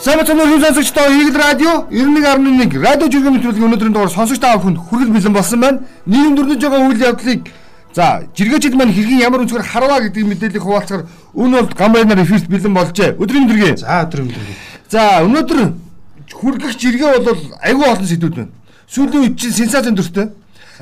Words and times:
Сайн 0.00 0.24
цамны 0.24 0.46
хүн 0.48 0.62
сонсогчдоо 0.64 1.12
Игэл 1.12 1.36
радио 1.36 1.72
91.1 1.92 2.80
радио 2.80 3.06
жиргэн 3.12 3.34
мэтрүүлгийн 3.36 3.68
өнөөдрийн 3.68 3.92
дугаар 3.92 4.08
сонсогч 4.08 4.40
та 4.40 4.56
бүхэнд 4.56 4.80
хүргэл 4.80 5.12
бэлэн 5.12 5.34
болсон 5.36 5.60
байна. 5.60 5.84
Нийгэм 6.08 6.36
дүрнэж 6.40 6.60
байгаа 6.64 6.88
үйл 6.88 7.04
явдлыг 7.04 7.52
за 7.92 8.24
жиргээчд 8.32 8.80
маань 8.80 8.96
хэрхэн 8.96 9.20
ямар 9.20 9.44
өнцгөр 9.44 9.60
харваа 9.60 10.00
гэдэг 10.00 10.24
мэдээллийг 10.24 10.64
хуваалцахаар 10.64 11.04
өнөө 11.36 11.60
болд 11.60 11.76
гамбайнаар 11.76 12.24
эфирт 12.24 12.48
бэлэн 12.48 12.72
болжээ. 12.72 13.20
Өдрийн 13.20 13.44
өдргийн. 13.44 13.76
За 13.76 14.08
өдрийн 14.08 14.32
өдргийн. 14.32 14.56
За 14.88 15.20
өнөөдөр 15.20 15.60
хүргэх 16.32 16.72
жиргээ 16.80 17.20
бол 17.20 17.36
айгүй 17.60 17.84
олон 17.84 18.08
сэдвүүд 18.08 18.34
байна. 18.40 18.52
Сүүлийн 18.88 19.20
үед 19.20 19.36
чинь 19.36 19.52
сенсацийн 19.52 20.00
төртэй. 20.00 20.32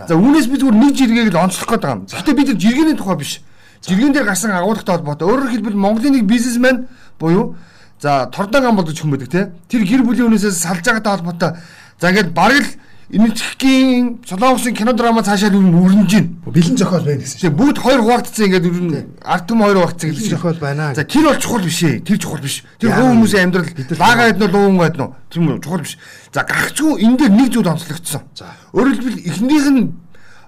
За 0.07 0.15
үүнээс 0.15 0.47
би 0.47 0.63
зүгээр 0.63 0.79
нэг 0.79 0.95
жиргээг 0.95 1.35
л 1.35 1.43
онцлох 1.43 1.67
гээд 1.67 1.83
байгаа 1.83 1.99
юм. 1.99 2.07
Гэхдээ 2.07 2.39
бид 2.39 2.55
жиргэний 2.55 2.95
тухай 2.95 3.19
биш. 3.19 3.43
Жиргэн 3.83 4.15
дээр 4.15 4.31
гарсан 4.31 4.55
агуулгатай 4.55 4.95
холбоотой. 4.95 5.27
Өөрөөр 5.27 5.51
хэлбэл 5.51 5.75
Монголын 5.75 6.23
нэг 6.23 6.25
бизнесмен 6.31 6.87
буюу 7.19 7.59
За 8.01 8.27
тордог 8.33 8.65
ам 8.65 8.77
болдог 8.77 8.95
хүн 8.95 9.11
байдаг 9.11 9.31
те. 9.31 9.51
Тэр 9.69 9.83
гэр 9.85 10.03
бүлийн 10.07 10.31
үнээсээ 10.31 10.53
салж 10.53 10.87
байгаатай 10.87 11.13
холбоотой. 11.19 11.53
За 12.01 12.11
ингээд 12.11 12.31
бараг 12.35 12.63
л 12.63 12.77
Энэтхэгийн 13.11 14.21
Солонгосын 14.29 14.75
кино 14.77 14.93
драма 14.93 15.23
цаашаа 15.25 15.49
юу 15.49 15.65
өрнөж 15.65 16.13
гин. 16.13 16.27
Бэлэн 16.45 16.77
зохиол 16.77 17.09
байна 17.09 17.25
гэсэн 17.25 17.41
чинь. 17.41 17.57
Бүгд 17.57 17.81
хоёр 17.81 18.05
хуваагдсан 18.05 18.53
ингээд 18.53 18.69
ер 18.69 18.81
нь 18.85 18.93
ард 19.25 19.49
түм 19.49 19.65
хоёр 19.65 19.81
хуваагдсан 19.81 20.13
гэсэн 20.13 20.37
зохиол 20.37 20.61
байна. 20.61 20.93
За 20.93 21.09
тэр 21.09 21.25
бол 21.25 21.41
чухал 21.41 21.65
биш 21.65 21.81
ээ. 21.89 22.05
Тэр 22.05 22.19
чухал 22.21 22.45
биш. 22.45 22.69
Тэр 22.77 22.93
хувь 22.93 23.09
хүмүүсийн 23.09 23.49
амьдрал 23.49 23.73
лагаад 23.97 24.37
нь 24.37 24.53
луун 24.53 24.77
гад 24.77 25.01
нь 25.01 25.09
тэр 25.33 25.57
чухал 25.57 25.81
биш. 25.81 25.97
За 26.37 26.45
гагцгүй 26.45 27.01
энэ 27.01 27.17
дээр 27.17 27.33
нэг 27.33 27.49
зүйл 27.49 27.73
онцлогдсон. 27.73 28.23
За 28.37 28.53
өөрөөр 28.77 28.97
хэлбэл 29.01 29.25
эхнийх 29.25 29.69
нь 29.73 29.89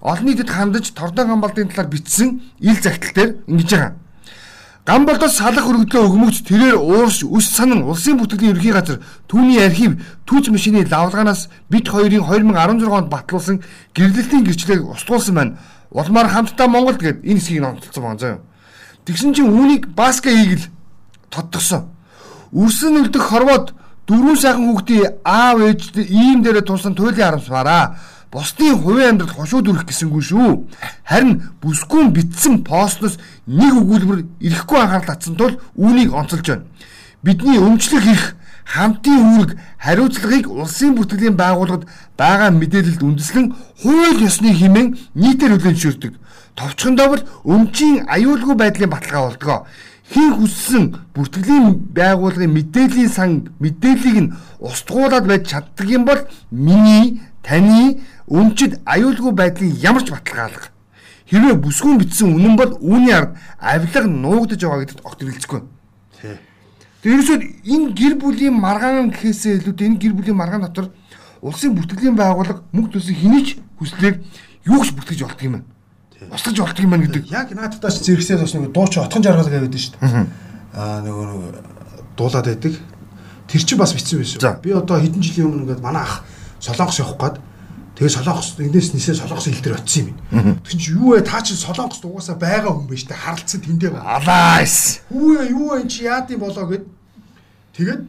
олон 0.04 0.26
нийтэд 0.28 0.52
хандаж 0.52 0.92
тордон 0.92 1.32
хамбалдын 1.32 1.72
талаар 1.72 1.88
бичсэн 1.88 2.44
ил 2.60 2.76
загтал 2.76 3.16
дээр 3.16 3.30
ингэж 3.48 3.70
байгаа. 3.72 3.92
Гам 4.86 5.04
болдоос 5.04 5.36
салах 5.36 5.66
өргөдлөө 5.68 6.08
өгмөгч 6.08 6.40
тэрээр 6.48 6.78
уурш 6.80 7.20
үс 7.28 7.52
санан 7.52 7.84
улсын 7.84 8.16
бүтээгдэхүүн 8.16 8.56
ерхий 8.56 8.72
газар 8.72 8.98
түүний 9.28 9.60
архив 9.60 10.00
түүц 10.24 10.48
машины 10.48 10.86
лавлгаанаас 10.88 11.48
бид 11.68 11.86
хоёрын 11.92 12.24
2016 12.24 12.88
онд 12.88 13.12
батлуулсан 13.12 13.60
гэрлэлтийн 13.92 14.44
гэрчлэгийг 14.44 14.88
устгуулсан 14.88 15.34
байна. 15.34 15.58
Улмаар 15.92 16.32
хамтдаа 16.32 16.68
Монголд 16.68 16.96
гээд 16.96 17.20
энэ 17.28 17.38
хэсгийг 17.38 17.64
онцолцсон 17.64 18.02
байна 18.02 18.18
заа. 18.18 18.38
Тэгсэн 19.04 19.34
чинь 19.36 19.52
үүнийг 19.52 19.92
Баска 19.92 20.32
Игэл 20.32 20.64
тодтогсон. 21.28 21.92
Үрсэн 22.56 23.04
үлдэх 23.04 23.20
хорвоод 23.20 23.76
дөрвөн 24.08 24.36
сайхан 24.40 24.64
хүүхдийн 24.64 25.20
аав 25.24 25.60
ээж 25.60 25.92
ийм 26.08 26.40
дээрээ 26.40 26.64
тулсан 26.64 26.96
туйлын 26.96 27.20
харамсвараа 27.20 28.00
бусдын 28.30 28.78
хувийн 28.78 29.18
амьдрал 29.18 29.34
хошууд 29.34 29.68
үрэх 29.68 29.84
гэсэнгүй 29.90 30.22
шүү. 30.22 30.50
Харин 31.04 31.50
бүсгүйн 31.62 32.14
битсэн 32.14 32.62
постноос 32.62 33.18
нэг 33.46 33.74
өгүүлбэр 33.74 34.20
ирэхгүй 34.38 34.78
анхаарал 34.78 35.10
татсан 35.10 35.34
тул 35.34 35.58
үүнийг 35.74 36.14
онцолж 36.14 36.46
байна. 36.46 36.64
Бидний 37.22 37.58
өмчлөх 37.58 38.06
их 38.06 38.36
хамтын 38.70 39.18
үүрэг 39.34 39.58
хариуцлагыг 39.82 40.46
улсын 40.46 40.94
бүртгэлийн 40.94 41.34
байгууллагад 41.34 41.90
байгаа 42.14 42.50
мэдээлэлд 42.54 43.02
үндэслэн 43.02 43.46
хууль 43.82 44.22
ёсны 44.22 44.54
хэмээн 44.54 44.88
нийтээр 45.18 45.58
хүлээн 45.58 45.74
зөвшөөрдөг. 45.74 46.14
Товчхондоо 46.54 47.08
бол 47.10 47.22
өмчийн 47.44 48.06
аюулгүй 48.06 48.54
байдлын 48.54 48.94
баталгаа 48.94 49.22
болдгоо. 49.26 49.58
Хин 50.10 50.30
хүссэн 50.38 50.84
бүртгэлийн 51.14 51.94
байгууллагын 51.94 52.54
мэдээллийн 52.54 53.10
сан 53.10 53.30
мэдээллийг 53.58 54.18
нь 54.22 54.32
устгуулад 54.58 55.26
байж 55.26 55.50
чаддаг 55.50 55.86
юм 55.86 56.04
бол 56.06 56.22
миний 56.50 57.22
таны 57.42 58.00
өмчид 58.28 58.80
аюулгүй 58.84 59.32
байдлын 59.32 59.76
ямар 59.80 60.04
ч 60.04 60.12
баталгаалга 60.12 60.70
хэрвээ 61.30 61.56
бүсгүүн 61.62 61.98
битсэн 62.02 62.34
үнэн 62.34 62.54
бол 62.58 62.72
үүний 62.82 63.14
ард 63.14 63.38
авилга 63.58 64.06
нуугдаж 64.06 64.60
байгаа 64.60 64.82
гэдэгт 64.82 65.06
огт. 65.06 65.22
Тий. 66.20 66.36
Тэрсүүд 67.06 67.42
энэ 67.64 67.94
гэр 67.94 68.14
бүлийн 68.18 68.54
маргаан 68.58 69.14
гэхээсээ 69.14 69.62
илүү 69.62 69.74
энэ 69.78 70.00
гэр 70.02 70.14
бүлийн 70.18 70.36
маргаан 70.36 70.66
дотор 70.66 70.90
улсын 71.40 71.72
бүртгэлийн 71.72 72.18
байгууллага 72.18 72.66
мөнгө 72.74 72.98
төсөн 72.98 73.16
хэний 73.16 73.42
ч 73.46 73.48
хүслээр 73.78 74.20
юу 74.66 74.84
ч 74.84 74.92
бүртгэж 74.92 75.20
болдго 75.24 75.44
юм 75.46 75.54
байна. 75.56 75.68
Устгаж 76.34 76.56
болдго 76.60 76.82
юм 76.82 76.92
байна 76.92 77.06
гэдэг. 77.08 77.30
Яг 77.32 77.48
наадтаа 77.56 77.90
ч 77.94 78.04
зэрэгсээ 78.04 78.36
бас 78.36 78.52
нэг 78.52 78.74
дууч 78.74 78.98
отхон 79.00 79.24
жаргал 79.24 79.48
гэдэг 79.48 79.80
шүү 79.80 79.96
дээ. 79.96 80.26
Аа 80.76 81.00
нөгөө 81.00 81.26
дуулаад 82.20 82.46
байдаг. 82.52 82.74
Тэр 83.48 83.62
чинь 83.64 83.80
бас 83.80 83.96
битсэн 83.96 84.20
байсан. 84.20 84.60
Би 84.60 84.76
одоо 84.76 85.00
хэдэн 85.00 85.24
жилийн 85.24 85.48
өмнө 85.48 85.64
ингээд 85.64 85.80
манай 85.80 86.04
ах 86.04 86.20
Солонгос 86.60 87.00
явах 87.00 87.18
гээд 87.18 87.36
Тэгээ 88.00 88.16
солонгос 88.16 88.56
эндээс 88.56 88.96
нисээ 88.96 89.20
солонгос 89.20 89.44
хил 89.44 89.60
дээр 89.60 89.76
очив 89.76 90.08
юм. 90.08 90.16
Тэгсэн 90.64 90.80
чи 90.80 90.96
юу 90.96 91.12
вэ? 91.12 91.20
Та 91.20 91.44
чи 91.44 91.52
солонгост 91.52 92.00
угаасаа 92.00 92.32
байгаа 92.40 92.72
хүн 92.72 92.88
байж 92.88 93.04
та 93.04 93.12
харалцсан 93.12 93.60
тэндээ 93.60 93.92
байна. 93.92 94.16
Алаас. 94.16 95.04
Хүүе 95.12 95.52
юу 95.52 95.76
вэ 95.76 95.84
чи 95.84 96.08
яад 96.08 96.32
юм 96.32 96.40
болоо 96.40 96.64
гэд. 96.64 96.88
Тэгээд 97.76 98.00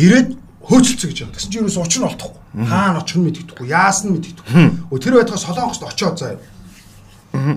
ирээд 0.00 0.28
хөөцөлцөө 0.64 1.08
гэж 1.12 1.18
байгаа. 1.20 1.36
Тэгсэн 1.36 1.52
чи 1.52 1.58
юус 1.60 1.76
учир 1.76 2.00
нь 2.00 2.08
олдохгүй. 2.08 2.40
Хаана 2.64 3.04
очих 3.04 3.16
нь 3.20 3.24
мэддэхгүй. 3.28 3.66
Яасан 3.68 4.08
нь 4.08 4.14
мэддэхгүй. 4.16 4.88
Өө 4.88 4.98
тэр 5.04 5.14
байтугай 5.20 5.40
солонгост 5.44 5.84
очоод 5.84 6.16
заяа. 6.16 6.40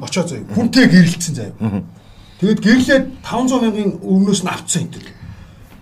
Очоод 0.04 0.28
заяа. 0.28 0.44
Хүнтэй 0.52 0.92
гэрэлтсэн 0.92 1.36
заяа. 1.40 1.56
Тэгээд 2.44 2.60
гэрлээд 2.60 3.06
500 3.24 3.64
мянган 3.64 4.04
өмнөөс 4.04 4.44
нь 4.44 4.52
авцсан 4.52 4.92
энэ. 4.92 5.16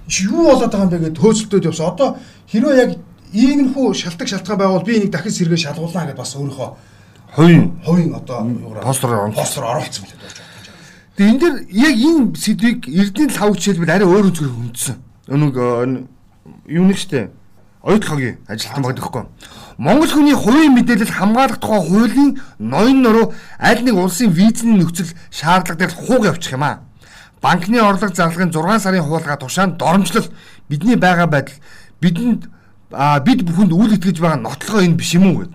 Чи 0.06 0.30
юу 0.30 0.46
болоод 0.46 0.70
байгаа 0.70 0.86
юм 0.86 0.94
бэ 0.94 1.10
гэд 1.10 1.18
хөөцөлтөд 1.18 1.66
явсан. 1.74 1.90
Одоо 1.90 2.22
хэрвээ 2.54 2.78
яг 2.86 2.92
иймэрхүү 3.34 3.94
шалтгаан 3.96 4.30
шалтгаан 4.30 4.60
байгуул 4.60 4.84
би 4.84 4.98
энийг 5.00 5.12
дахин 5.12 5.32
сэргээ 5.32 5.58
шалгуулнаа 5.58 6.06
гэдээ 6.12 6.22
бас 6.22 6.36
өөрийнхөө 6.36 6.70
хувийн 7.36 7.64
хувийн 7.86 8.12
одоо 8.16 8.40
постор 8.84 9.32
постор 9.32 9.64
оруулсан 9.64 10.04
билээ 10.04 10.20
дууж 10.20 10.36
байна. 10.36 10.52
Тэгээ 11.16 11.32
энэ 11.32 11.40
дэр 11.40 11.56
яг 11.72 11.96
энэ 11.96 12.36
сэдвийг 12.36 12.80
Эрдэнэ 12.88 13.34
лав 13.40 13.56
хичээлбэл 13.56 13.96
арай 13.96 14.08
өөр 14.08 14.28
үзгээр 14.32 14.52
хүндсэн. 14.52 14.96
Өнөг 15.32 15.56
юу 16.68 16.86
нэг 16.88 16.98
штэ 17.00 17.32
ойдлогогийн 17.82 18.38
ажилтан 18.48 18.84
байдаг 18.84 19.06
хгүй. 19.06 19.24
Монгол 19.78 20.12
хүний 20.12 20.36
хувийн 20.36 20.76
мэдээлэл 20.76 21.16
хамгаалах 21.16 21.58
тухай 21.58 21.82
хуулийн 21.82 22.32
ноён 22.60 23.02
нуруу 23.02 23.34
аль 23.58 23.82
нэг 23.82 23.96
улсын 23.96 24.30
визний 24.30 24.78
нөхцөл 24.78 25.10
шаардлага 25.32 25.80
дээр 25.80 25.94
хууг 25.96 26.26
явуучих 26.26 26.54
юм 26.54 26.64
аа. 26.64 26.84
Банкны 27.42 27.82
орлого 27.82 28.14
зарлагын 28.14 28.54
6 28.54 28.80
сарын 28.80 29.02
хуулгаа 29.02 29.38
тушаанд 29.38 29.78
доромжлол 29.82 30.30
бидний 30.70 30.96
байгаа 30.96 31.26
байдал 31.26 31.58
бидэнд 32.02 32.46
а 32.92 33.20
бид 33.20 33.44
бүхэнд 33.44 33.72
үйл 33.72 33.96
итгэж 33.96 34.20
байгаа 34.20 34.40
нотлогоо 34.40 34.84
энэ 34.84 35.00
биш 35.00 35.16
юм 35.16 35.32
уу 35.32 35.38
гэд. 35.48 35.54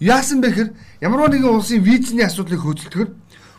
Яасан 0.00 0.40
бэ 0.40 0.48
гэхээр 0.48 0.70
ямар 1.00 1.30
нэгэн 1.32 1.56
улсын 1.56 1.80
визний 1.80 2.24
асуудлыг 2.24 2.60
хөдөлтгөр 2.60 3.08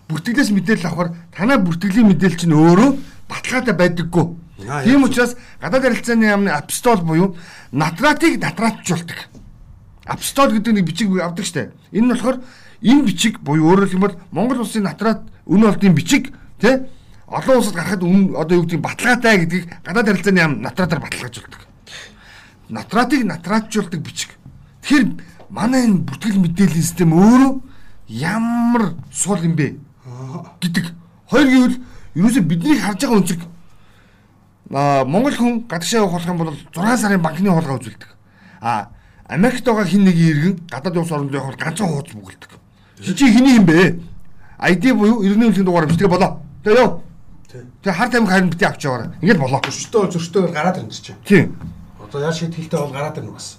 бүртгэлээс 0.10 0.50
мэдээлэл 0.54 0.90
авахар 0.90 1.10
танай 1.34 1.58
бүртгэлийн 1.58 2.08
мэдээлэл 2.14 2.40
чинь 2.40 2.54
өөрөө 2.54 2.90
баталгаатай 3.30 3.76
байдаггүй. 3.78 4.26
Тийм 4.86 5.04
учраас 5.04 5.38
гадаад 5.62 5.84
харилцааны 5.84 6.26
яамны 6.26 6.52
апстол 6.54 7.02
буюу 7.02 7.38
натратыг 7.72 8.38
натратжуулдаг. 8.42 9.30
Апстол 10.06 10.52
гэдэг 10.54 10.74
нэг 10.74 10.86
бичиг 10.86 11.10
авдаг 11.22 11.46
штэ. 11.46 11.74
Энэ 11.94 12.06
нь 12.06 12.12
болохоор 12.14 12.42
энэ 12.82 13.06
бичиг 13.06 13.40
буюу 13.42 13.74
өөрөөр 13.74 13.90
хэлбэл 13.90 14.20
Монгол 14.32 14.62
улсын 14.62 14.86
натрат 14.86 15.26
үнэ 15.46 15.70
олдын 15.70 15.94
бичиг 15.94 16.34
тий 16.62 16.86
олон 17.26 17.58
улсад 17.58 17.74
гарахад 17.74 18.04
одоо 18.04 18.56
юу 18.58 18.66
гэдэг 18.66 18.82
баталгаатай 18.82 19.46
гэдгийг 19.46 19.66
гадаад 19.86 20.08
харилцааны 20.10 20.40
яам 20.42 20.62
натратаар 20.62 21.02
баталгаажуулдаг 21.02 21.71
натратыг 22.72 23.24
натраатжуулдаг 23.24 24.02
бичиг. 24.02 24.30
Тэгэхээр 24.82 25.06
манай 25.50 25.86
энэ 25.86 26.08
бүртгэл 26.08 26.40
мэдээллийн 26.40 26.82
систем 26.82 27.14
өөрөө 27.14 27.62
ямар 28.08 28.96
сул 29.12 29.40
юм 29.44 29.56
бэ 29.56 29.76
гэдэг. 30.60 30.86
Хоёр 31.28 31.48
гэвэл 31.48 31.78
ерөөсөө 32.16 32.44
бидний 32.44 32.80
харж 32.80 33.04
байгаа 33.04 33.20
өнцөг 33.20 33.42
а 34.74 35.04
Монгол 35.04 35.36
хүн 35.36 35.68
гадагшаа 35.68 36.00
явах 36.00 36.14
болох 36.14 36.28
юм 36.28 36.38
бол 36.38 36.56
6 36.56 36.98
сарын 36.98 37.22
банкны 37.22 37.52
хулгай 37.52 37.76
үзүүлдэг. 37.76 38.08
А 38.62 38.90
Америкт 39.28 39.66
байгаа 39.66 39.86
хин 39.86 40.06
нэг 40.06 40.16
иргэн 40.16 40.60
гадаад 40.72 40.98
улс 40.98 41.12
оронд 41.12 41.34
явах 41.34 41.60
ганцхан 41.60 41.92
хуудас 41.92 42.16
бүгэлдэг. 42.16 42.52
Чи 43.04 43.28
хиний 43.28 43.60
юм 43.60 43.66
бэ? 43.66 44.00
ID 44.60 44.94
буюу 44.94 45.24
иргэний 45.24 45.50
үлгийн 45.50 45.66
дугаар 45.66 45.88
бичдэг 45.88 46.08
болоо. 46.08 46.40
Тэгээ 46.64 46.80
ёо. 46.80 47.02
Тэгээ 47.84 47.98
хар 47.98 48.10
тамхи 48.10 48.32
харин 48.32 48.50
бити 48.50 48.66
авч 48.66 48.86
яваарай. 48.86 49.10
Ингээд 49.22 49.40
болоо. 49.40 49.60
Зөрчтөө 49.60 50.12
зөрчтөө 50.12 50.52
гараад 50.54 50.78
ирнэ 50.78 50.92
чи. 50.92 51.14
Тийм. 51.26 51.58
Одоо 52.12 52.28
яаж 52.28 52.44
шийдэлтэй 52.44 52.76
бол 52.76 52.92
гараад 52.92 53.18
ирнэ 53.24 53.32
бас. 53.32 53.58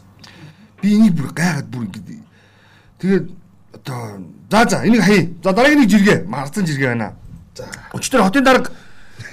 Би 0.83 0.93
энийг 0.93 1.17
бүр 1.17 1.33
гайхаад 1.33 1.73
бүр 1.73 1.89
ингэ. 1.89 2.21
Тэгээд 3.01 3.27
одоо 3.81 4.21
за 4.53 4.69
за 4.69 4.85
энийг 4.85 5.01
хаяа. 5.01 5.33
За 5.41 5.57
дараагийн 5.57 5.81
нэг 5.81 5.89
жиргээ, 5.89 6.29
марцсан 6.29 6.69
жиргээ 6.69 6.93
байна. 6.93 7.17
За. 7.57 7.65
Өчтөр 7.97 8.29
хотын 8.29 8.45
дарга 8.45 8.69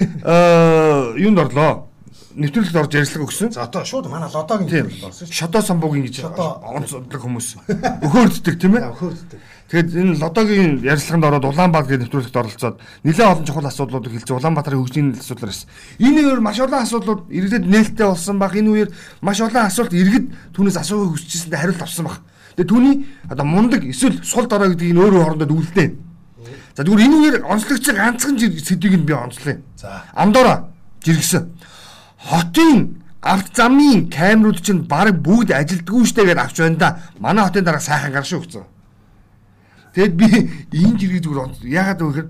э 0.00 1.20
юунд 1.20 1.38
орлоо? 1.38 1.90
нэвтрүүлэгт 2.32 2.76
орж 2.80 2.94
ярилцлага 2.94 3.26
өгсөн. 3.28 3.52
За 3.52 3.68
одоо 3.68 3.84
шууд 3.84 4.08
манай 4.08 4.30
лодогийн 4.32 4.88
орсон 4.88 5.12
шүү. 5.12 5.34
Шодо 5.34 5.60
самбуугийн 5.60 6.06
гэж 6.06 6.24
онцлог 6.24 7.10
хүмүүс. 7.10 7.48
Өхөөрддөг 7.68 8.54
тийм 8.56 8.78
ээ. 8.78 8.88
Өхөөрддөг. 8.88 9.40
Тэгэхэд 9.70 9.94
энэ 9.94 10.18
лодогийн 10.18 10.82
ярилцлаганд 10.82 11.24
ороод 11.30 11.46
Улаанбаатар 11.46 11.94
гэх 11.94 12.02
нэвтрүүлэгт 12.10 12.40
оролцоод 12.42 12.76
нэлээд 13.06 13.30
олон 13.30 13.46
чухал 13.46 13.70
асуудлуудыг 13.70 14.10
хэлж 14.18 14.28
Улаанбаатарын 14.34 14.82
хөгжлийн 14.82 15.14
асуудлаар 15.14 15.54
ирсэн. 15.54 15.70
Энэ 16.02 16.20
үеэр 16.26 16.40
маш 16.42 16.58
олон 16.58 16.82
асуудлууд 16.82 17.30
иргэдэд 17.30 17.70
нээлттэй 17.70 18.06
болсон 18.10 18.42
баг. 18.42 18.58
Энэ 18.58 18.66
үеэр 18.66 18.90
маш 19.22 19.38
олон 19.38 19.70
асуулт 19.70 19.94
иргэд 19.94 20.26
түүнээс 20.58 20.74
асуух 20.74 21.14
хүсчихсэндээ 21.14 21.60
хариулт 21.62 21.82
авсан 21.86 22.04
баг. 22.10 22.18
Тэгээ 22.58 22.66
түүний 22.66 22.94
одоо 23.30 23.46
мундаг 23.46 23.86
эсвэл 23.86 24.18
сул 24.26 24.50
дорой 24.50 24.74
гэдгийг 24.74 24.90
нь 24.90 25.02
өөрөө 25.06 25.22
хоорондоо 25.22 25.54
үлдээ. 25.54 25.88
За 26.74 26.82
тэгвэл 26.82 27.06
энэ 27.06 27.16
үеэр 27.22 27.36
онцлогч 27.46 27.86
ганцхан 27.94 28.34
сэдвийг 28.42 28.94
нь 28.98 29.06
би 29.06 29.14
онцлоо. 29.14 29.62
За. 29.78 30.02
Амдороо 30.18 30.66
жиргсэн 31.06 31.46
хотын 32.18 32.98
авт 33.22 33.54
замын 33.54 34.10
камерууд 34.10 34.58
чинь 34.66 34.82
баг 34.82 35.14
бүгд 35.22 35.54
ажилдгүй 35.54 36.10
штэ 36.10 36.26
гэдээ 36.26 36.42
авч 36.42 36.58
байна 36.58 36.76
да. 36.76 36.98
Манай 37.22 37.46
хотын 37.46 37.64
дараа 37.64 37.78
сайхан 37.78 38.10
гар 38.10 38.26
шүү 38.26 38.42
гэсэн. 38.42 38.79
Тэгэд 39.94 40.14
би 40.14 40.26
энэ 40.70 40.98
жиргэг 40.98 41.22
зүгээр 41.24 41.50
яагаад 41.66 42.00
вэ 42.00 42.08
гэхээр 42.10 42.28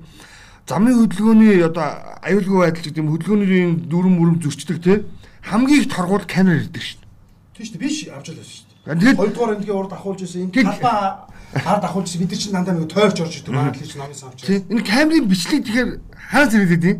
замын 0.70 0.94
хөдөлгөөний 1.02 1.64
одоо 1.66 1.86
аюулгүй 2.24 2.58
байдал 2.62 2.84
гэдэг 2.84 3.02
юм 3.02 3.10
хөдөлгөөний 3.12 3.62
дүрм 3.90 4.14
мөрөм 4.16 4.36
зөрчдөг 4.40 4.78
те 4.80 5.04
хамгийн 5.42 5.82
их 5.82 5.88
торгуул 5.88 6.24
камер 6.26 6.62
ирдэг 6.62 6.82
шүү 6.82 6.98
дээ. 7.00 7.08
Тийм 7.56 7.66
шүү 7.66 7.74
дээ. 7.74 7.80
Би 7.80 7.88
авч 8.14 8.26
ялсан 8.28 8.44
шүү 8.44 8.64
дээ. 8.84 8.96
Тэгээд 9.00 9.18
хоёрдугаар 9.20 9.54
энгийн 9.56 9.76
урд 9.76 9.92
ахуулж 9.92 10.20
ирсэн. 10.22 10.40
Энэ 10.48 10.52
талбаа 10.52 11.28
хард 11.52 11.84
ахуулж 11.84 12.06
ирсэн. 12.08 12.20
Бид 12.20 12.30
нар 12.30 12.40
чинь 12.40 12.52
дандаа 12.52 12.74
нэг 12.74 12.88
тойрч 12.92 13.18
орж 13.20 13.34
ирдэг. 13.40 13.54
Манай 13.54 13.74
хэлж 13.74 13.94
намын 13.96 14.16
самч. 14.16 14.38
Тийм. 14.44 14.64
Энэ 14.68 14.84
камерын 14.84 15.28
бичлэг 15.28 15.64
тэгэхээр 15.64 15.90
хаа 16.30 16.44
зэрэгдэв 16.48 16.84
юм. 16.86 16.98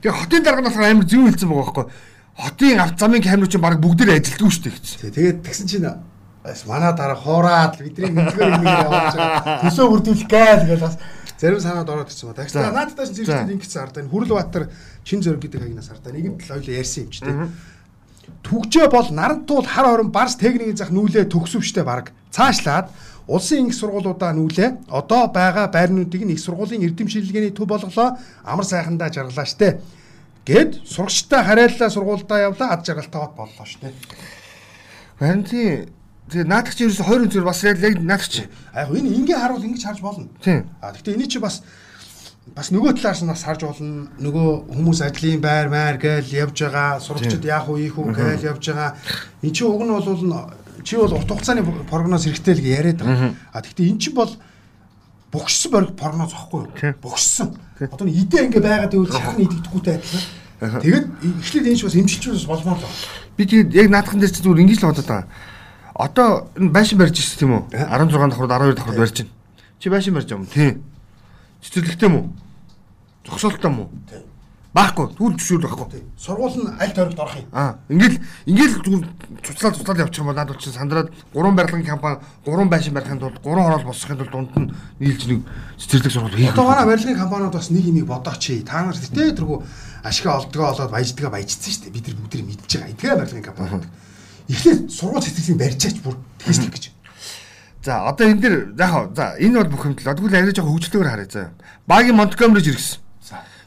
Тэгээ 0.00 0.18
хотын 0.18 0.42
дарга 0.42 0.60
нь 0.62 0.66
болохоор 0.70 0.90
амар 0.90 1.06
зөв 1.06 1.22
хэлсэн 1.26 1.48
байгаа 1.50 1.66
байхгүй. 1.66 1.86
Хотын 2.36 2.80
авто 2.80 2.98
замын 3.02 3.22
камерууд 3.22 3.52
чинь 3.52 3.64
баг 3.64 3.76
бүгд 3.82 4.00
л 4.06 4.14
ажилтгүй 4.16 4.50
шүү 4.50 4.64
дээ 4.66 4.74
гэсэн. 4.76 4.98
Тэгээд 5.12 5.38
тэгсэн 5.42 5.66
чинь 5.66 5.86
бас 6.46 6.62
манай 6.66 6.92
дараа 6.94 7.18
хоораад 7.18 7.74
бидний 7.82 8.14
нэгдүгээр 8.14 8.52
нэг 8.62 8.70
явуулж 8.86 9.14
байгаа. 9.18 9.60
Төсөө 9.66 9.86
бүрдүүлэх 9.90 10.30
гээл 10.30 10.64
гэж 10.70 10.80
бас 10.80 10.96
зарим 11.36 11.60
санаад 11.60 11.90
ороод 11.90 12.10
ирсэн 12.10 12.30
ба. 12.30 12.38
Тэгсэн 12.38 12.70
наадтай 12.70 13.06
чинь 13.06 13.26
зэрэгтэй 13.26 13.54
ингэсэн 13.58 13.82
ардаа 13.82 14.02
энэ 14.06 14.12
Хүрэл 14.14 14.32
Баатар 14.32 14.64
чин 15.04 15.20
зөрөг 15.20 15.42
гэдэг 15.42 15.60
хагнаас 15.60 15.90
ардаа 15.90 16.12
нэгэн 16.14 16.38
тал 16.40 16.56
ойлоо 16.56 16.74
ярьсан 16.78 17.02
юм 17.04 17.10
ч 17.10 17.20
тийм. 17.20 17.50
Түгжээ 18.46 18.86
бол 18.90 19.08
наран 19.10 19.44
туул 19.44 19.66
хар 19.66 19.86
хорон 19.86 20.10
барс 20.14 20.38
техникийн 20.38 20.78
зах 20.78 20.90
нүүлээ 20.94 21.28
төгсөвчтэй 21.28 21.84
баг. 21.84 22.14
Цаашлаад 22.30 22.90
улсын 23.26 23.68
их 23.68 23.74
сургуулиудаа 23.74 24.32
нүүлээ 24.32 24.90
одоо 24.90 25.26
байгаа 25.28 25.66
байрнуудыг 25.70 26.22
их 26.26 26.40
сургуулийн 26.40 26.86
эрдэм 26.86 27.10
шилжилгээний 27.10 27.54
төв 27.54 27.66
болголоо 27.66 28.18
амар 28.42 28.64
сайхандаа 28.64 29.10
жаргалаа 29.10 29.46
штэ. 29.46 29.78
Гэд 30.46 30.86
сурагчтай 30.86 31.42
харьяаллаа 31.42 31.90
сургуульдаа 31.90 32.38
явлаа 32.46 32.74
ад 32.74 32.86
жаргалтайгаа 32.86 33.34
боллоо 33.34 33.66
штэ. 33.66 33.90
Харин 35.18 35.42
тий 35.42 35.90
Тэгээ 36.26 36.50
наадах 36.50 36.74
чи 36.74 36.86
ерөөсө 36.90 37.06
20 37.06 37.26
өнцөр 37.30 37.44
бас 37.46 37.62
яг 37.62 37.78
наадах 38.02 38.26
чи. 38.26 38.42
А 38.74 38.82
яг 38.82 38.90
энэ 38.90 39.14
ингээ 39.14 39.38
харуул 39.38 39.62
ингэж 39.62 39.82
харж 39.86 40.00
болно. 40.02 40.26
А 40.82 40.90
гэхдээ 40.90 41.14
эний 41.14 41.30
чи 41.30 41.38
бас 41.38 41.62
бас 42.50 42.74
нөгөө 42.74 42.98
талаас 42.98 43.22
нь 43.22 43.30
бас 43.30 43.46
харж 43.46 43.62
болно. 43.62 44.10
Нөгөө 44.18 44.74
хүмүүс 44.74 45.06
ажлын 45.06 45.38
байр 45.38 45.70
маяр 45.70 46.02
гээл 46.02 46.50
явж 46.50 46.66
байгаа, 46.66 46.98
сурагчид 46.98 47.46
яах 47.46 47.70
уу, 47.70 47.78
ийх 47.78 47.94
үү 47.94 48.10
гээл 48.10 48.58
явж 48.58 48.74
байгаа. 48.74 48.98
Энд 49.38 49.54
чи 49.54 49.62
уг 49.62 49.82
нь 49.86 49.94
бол 49.94 50.02
чи 50.82 50.96
бол 50.98 51.14
урт 51.14 51.30
хугацааны 51.30 51.62
прогноз 51.86 52.26
хэрэгтэй 52.26 52.54
л 52.58 52.66
яриад 52.74 52.98
байгаа. 53.06 53.30
А 53.54 53.62
гэхдээ 53.62 53.86
эн 53.86 53.98
чинь 54.02 54.18
бол 54.18 54.34
богшсон 55.30 55.70
бориг 55.70 55.94
прогноз 55.94 56.34
واخгүй 56.34 56.66
юу? 56.66 56.94
Богшсон. 57.06 57.54
Одоо 57.78 58.02
нэг 58.02 58.18
идэ 58.18 58.50
ингээ 58.50 58.66
байгаад 58.66 58.90
байвал 58.98 59.14
шахны 59.14 59.46
идэгдэхгүйтэй 59.46 59.94
адилхан. 59.94 60.82
Тэгэд 60.82 61.06
эхлээд 61.38 61.70
энэ 61.70 61.78
ч 61.78 61.82
бас 61.86 61.94
эмчилж 61.94 62.34
бас 62.34 62.50
болмоор 62.50 62.78
л 62.78 62.86
байна. 62.86 62.98
Би 63.38 63.42
тэгээд 63.46 63.70
яг 63.78 63.88
наадхан 63.94 64.18
дээр 64.18 64.34
чи 64.34 64.42
зүгээр 64.42 64.62
ингэж 64.66 64.78
л 64.82 64.90
бодод 64.90 65.06
байгаа 65.06 65.26
Одоо 65.96 66.50
энэ 66.56 66.70
байшин 66.70 66.98
барьж 66.98 67.18
ирсэн 67.18 67.38
тийм 67.40 67.52
үү? 67.56 67.62
16 67.72 68.12
давхрууд 68.12 68.52
12 68.52 68.76
давхрууд 68.76 69.00
барьж 69.00 69.16
байна. 69.24 69.32
Чи 69.80 69.88
байшин 69.88 70.14
барьж 70.14 70.28
байгаа 70.28 70.44
юм 70.44 70.52
тий. 70.52 70.70
Цэцэрлэгтэй 71.64 72.08
юм 72.08 72.16
уу? 72.16 72.26
Зогсоолтой 73.24 73.70
юм 73.70 73.80
уу? 73.80 73.88
Тийм. 74.10 74.22
Баахгүй, 74.76 75.08
түл 75.16 75.32
зөвшөөрөл 75.40 75.72
байхгүй. 75.72 76.02
Сургууль 76.20 76.56
нь 76.60 76.68
аль 76.76 76.92
тойрогт 76.92 77.16
орох 77.16 77.36
юм. 77.40 77.48
Аа, 77.56 77.80
ингээл 77.88 78.20
ингээл 78.44 78.76
зүгээр 78.84 79.08
цуцлал 79.40 79.72
цуцлал 79.72 80.04
явчих 80.04 80.20
юм 80.20 80.28
бол 80.28 80.36
надад 80.36 80.60
чинь 80.60 80.76
сандраад 80.76 81.08
гурван 81.32 81.56
барилгын 81.56 81.86
компани, 81.88 82.20
гурван 82.44 82.68
байшин 82.68 82.92
барихын 82.92 83.16
тулд 83.16 83.40
гурван 83.40 83.72
хороол 83.72 83.88
босхын 83.88 84.20
тулд 84.20 84.36
дунд 84.36 84.52
нь 84.52 84.68
нийлж 85.00 85.24
нэг 85.32 85.48
цэцэрлэг 85.80 86.12
сургууль 86.12 86.36
хийх. 86.36 86.52
Одоо 86.52 86.68
манай 86.68 86.84
барилгын 86.92 87.16
компаниуд 87.16 87.56
бас 87.56 87.72
нэг 87.72 87.88
юмыг 87.88 88.04
бодооч. 88.04 88.44
Та 88.68 88.84
нар 88.84 89.00
тэтэ 89.00 89.32
тэргүй 89.32 89.64
ашиг 90.04 90.26
олдгоо 90.28 90.68
олоод 90.76 90.92
баяждгаа 90.92 91.32
баяжцсан 91.32 91.72
шүү 91.72 91.82
дээ. 91.88 91.96
Бид 91.96 92.06
нар 92.12 92.16
бүгд 92.20 92.44
мэдж 92.44 92.68
байгаа. 92.76 92.92
Эдгээр 92.92 93.16
барилгын 93.16 93.48
компаниуд. 93.48 93.84
Эхлээд 94.48 94.90
сургууль 94.90 95.24
цэцэрлэгийг 95.24 95.58
барьчаач 95.58 95.96
бүр 96.02 96.16
тэгэж 96.38 96.70
гэж. 96.70 96.84
За 97.82 98.06
одоо 98.06 98.26
энэ 98.30 98.40
дэр 98.42 98.54
яг 98.78 99.14
за 99.14 99.34
энэ 99.38 99.62
бол 99.62 99.72
бүх 99.74 99.86
юмдал. 99.86 100.14
Тэгвэл 100.14 100.38
арай 100.38 100.54
жоохон 100.54 100.74
хөгжлөөр 100.78 101.08
харъя 101.10 101.28
заа. 101.30 101.50
Багийн 101.86 102.16
Монтгомриж 102.18 102.66
иргэсэн. 102.70 103.00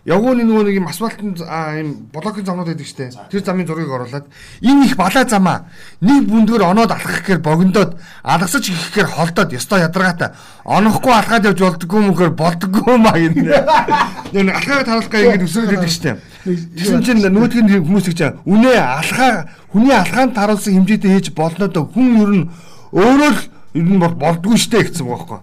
Явгууны 0.08 0.48
нөгөө 0.48 0.64
нэг 0.64 0.76
юм 0.80 0.88
асфальтын 0.88 1.36
ийм 1.36 1.90
блокийн 2.16 2.48
замнууд 2.48 2.72
байдаг 2.72 2.88
штэ. 2.88 3.12
Тэр 3.30 3.44
замын 3.44 3.68
зургийг 3.68 3.92
оруулад 3.92 4.32
энэ 4.64 4.88
их 4.88 4.96
балаа 4.96 5.28
замаа 5.28 5.68
нэг 6.00 6.24
бүндгөр 6.24 6.64
оноод 6.72 6.96
алхах 6.96 7.20
гэхээр 7.20 7.44
богиндоод 7.44 8.00
алгасаж 8.24 8.64
их 8.72 8.80
гэхээр 8.96 9.12
холдоод 9.12 9.52
ёстой 9.52 9.84
ядаргаатай. 9.84 10.32
Онохгүй 10.64 11.14
алхаад 11.14 11.52
явж 11.52 11.60
болдгоо 11.60 12.02
мөхөр 12.10 12.32
болдгоо 12.32 12.96
маа 12.96 13.20
юм. 13.20 13.36
Нэг 14.34 14.56
алхаад 14.56 15.12
гай 15.12 15.36
ингэж 15.36 15.44
өсөж 15.46 15.68
байдаг 15.68 15.92
штэ. 15.92 16.16
Тэгсэн 16.46 17.04
чинь 17.04 17.20
нөгөөдгийн 17.20 17.84
хүмүүс 17.84 18.08
гэж 18.16 18.48
үнэ 18.48 18.72
алхаа 18.80 19.52
хүний 19.76 19.92
алхаанд 19.92 20.40
харуулсан 20.40 20.72
хэмжээтэй 20.72 21.20
хийж 21.20 21.28
болно 21.36 21.68
доо 21.68 21.92
хүн 21.92 22.08
ер 22.16 22.32
нь 22.32 22.50
өөрөө 22.96 23.32
л 23.36 23.42
ер 23.76 23.84
нь 23.84 24.00
болдгоо 24.00 24.56
штэ 24.56 24.88
гэсэн 24.88 25.04
байгаа 25.04 25.20
байхгүй. 25.20 25.40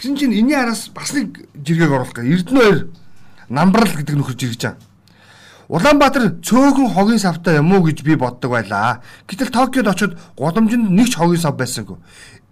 Тэгсэн 0.00 0.14
чинь 0.16 0.32
энэний 0.32 0.56
араас 0.56 0.88
бас 0.88 1.12
нэг 1.12 1.44
жиргэг 1.52 1.92
оруулах 1.92 2.16
гай. 2.16 2.32
Эрдэнэ 2.32 2.60
хоёр 2.64 2.78
намбарл 3.52 3.92
гэдэг 3.92 4.16
нөхөр 4.16 4.36
жиргэж 4.40 4.62
байгаа. 4.64 4.88
Улаанбаатар 5.68 6.40
цөөхөн 6.40 6.96
хогийн 6.96 7.20
савтай 7.20 7.60
юм 7.60 7.68
уу 7.76 7.84
гэж 7.84 8.00
би 8.00 8.16
боддог 8.16 8.56
байлаа. 8.56 9.04
Гэтэл 9.28 9.52
Токиод 9.52 9.88
очиод 9.92 10.16
гудамжинд 10.32 10.88
нэг 10.88 11.12
ч 11.12 11.20
хогийн 11.20 11.44
сав 11.44 11.60
байсангүй. 11.60 12.00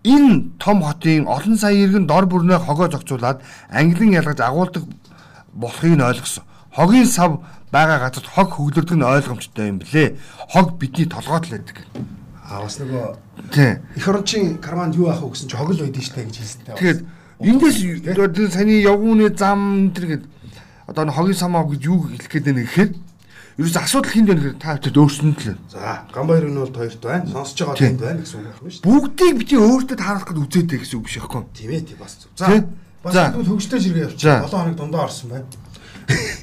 Энэ 0.05 0.61
том 0.61 0.85
хотын 0.85 1.25
олон 1.25 1.57
сая 1.57 1.73
иргэн 1.73 2.05
дор 2.05 2.29
бүрнээ 2.29 2.61
хогоо 2.61 2.93
зохицуулаад 2.93 3.41
англин 3.73 4.13
ялгаж 4.13 4.45
агуулдаг 4.45 4.85
болохыг 5.57 5.97
нь 5.97 6.05
ойлгосон. 6.05 6.45
Хогийн 6.77 7.09
сав 7.09 7.41
байгаа 7.73 7.99
газарт 7.99 8.27
хог 8.27 8.51
хөглөрдөг 8.55 8.97
нь 8.97 9.07
ойлгомжтой 9.07 9.69
юм 9.69 9.79
блэ. 9.83 10.17
Хог 10.53 10.79
бидний 10.79 11.07
толгойд 11.07 11.51
л 11.51 11.55
байдаг. 11.59 11.79
А 12.47 12.63
бас 12.63 12.79
нөгөө 12.79 13.27
эх 13.99 14.07
орончийн 14.07 14.59
карманд 14.63 14.95
юу 14.95 15.11
аах 15.11 15.23
вэ 15.23 15.35
гэсэн 15.35 15.51
чи 15.51 15.57
хог 15.57 15.75
л 15.75 15.83
байдэн 15.83 16.03
штэ 16.03 16.23
гэж 16.25 16.37
хэлсэн. 16.39 16.63
Тэгээд 16.79 17.01
эндээс 17.43 18.55
саний 18.55 18.87
явгууны 18.87 19.35
зам 19.35 19.91
энэ 19.91 20.23
гэдэг 20.23 20.31
одоо 20.87 21.11
хогийн 21.11 21.35
самаа 21.35 21.67
гэж 21.67 21.83
юу 21.91 22.07
хэлэх 22.07 22.31
гээд 22.31 22.47
байна 22.47 22.63
гэхээр 22.63 22.91
ерөөс 23.59 23.77
асуудал 23.83 24.13
хинд 24.15 24.29
байна 24.31 24.41
гэхээр 24.41 24.63
та 24.63 24.79
хэвчээд 24.79 25.01
өөрсөнд 25.03 25.39
л. 25.43 25.59
За 25.67 26.07
Гамбайр 26.15 26.47
нь 26.47 26.55
бол 26.55 26.71
хоёрт 26.71 27.03
байна. 27.03 27.27
Сонсож 27.27 27.59
байгаа 27.67 27.83
тэнд 27.83 28.01
байна 28.01 28.21
гэсэн 28.23 28.39
үг 28.39 28.47
байна 28.47 28.71
шүү 28.71 28.83
дээ. 28.85 28.87
Бүгдийг 28.87 29.35
бити 29.43 29.57
өөртөө 29.59 29.99
тааруулах 29.99 30.29
гэж 30.31 30.39
үзээдэй 30.39 30.79
гэсэн 30.87 30.97
үг 31.03 31.05
биш 31.11 31.17
яахгүй. 31.19 31.43
Тийм 31.51 31.71
ээ 31.75 31.83
тийм 31.83 31.99
бас 31.99 32.15
зөв. 32.15 32.31
За 32.39 32.47
бас 33.03 33.15
тэгвэл 33.17 33.51
хөгжтэй 33.51 33.81
жиргээ 33.83 34.07
явчих. 34.07 34.23
7 34.23 34.55
хоног 34.55 34.77
дундаа 34.79 35.03
орсон 35.11 35.29
байна. 35.35 35.49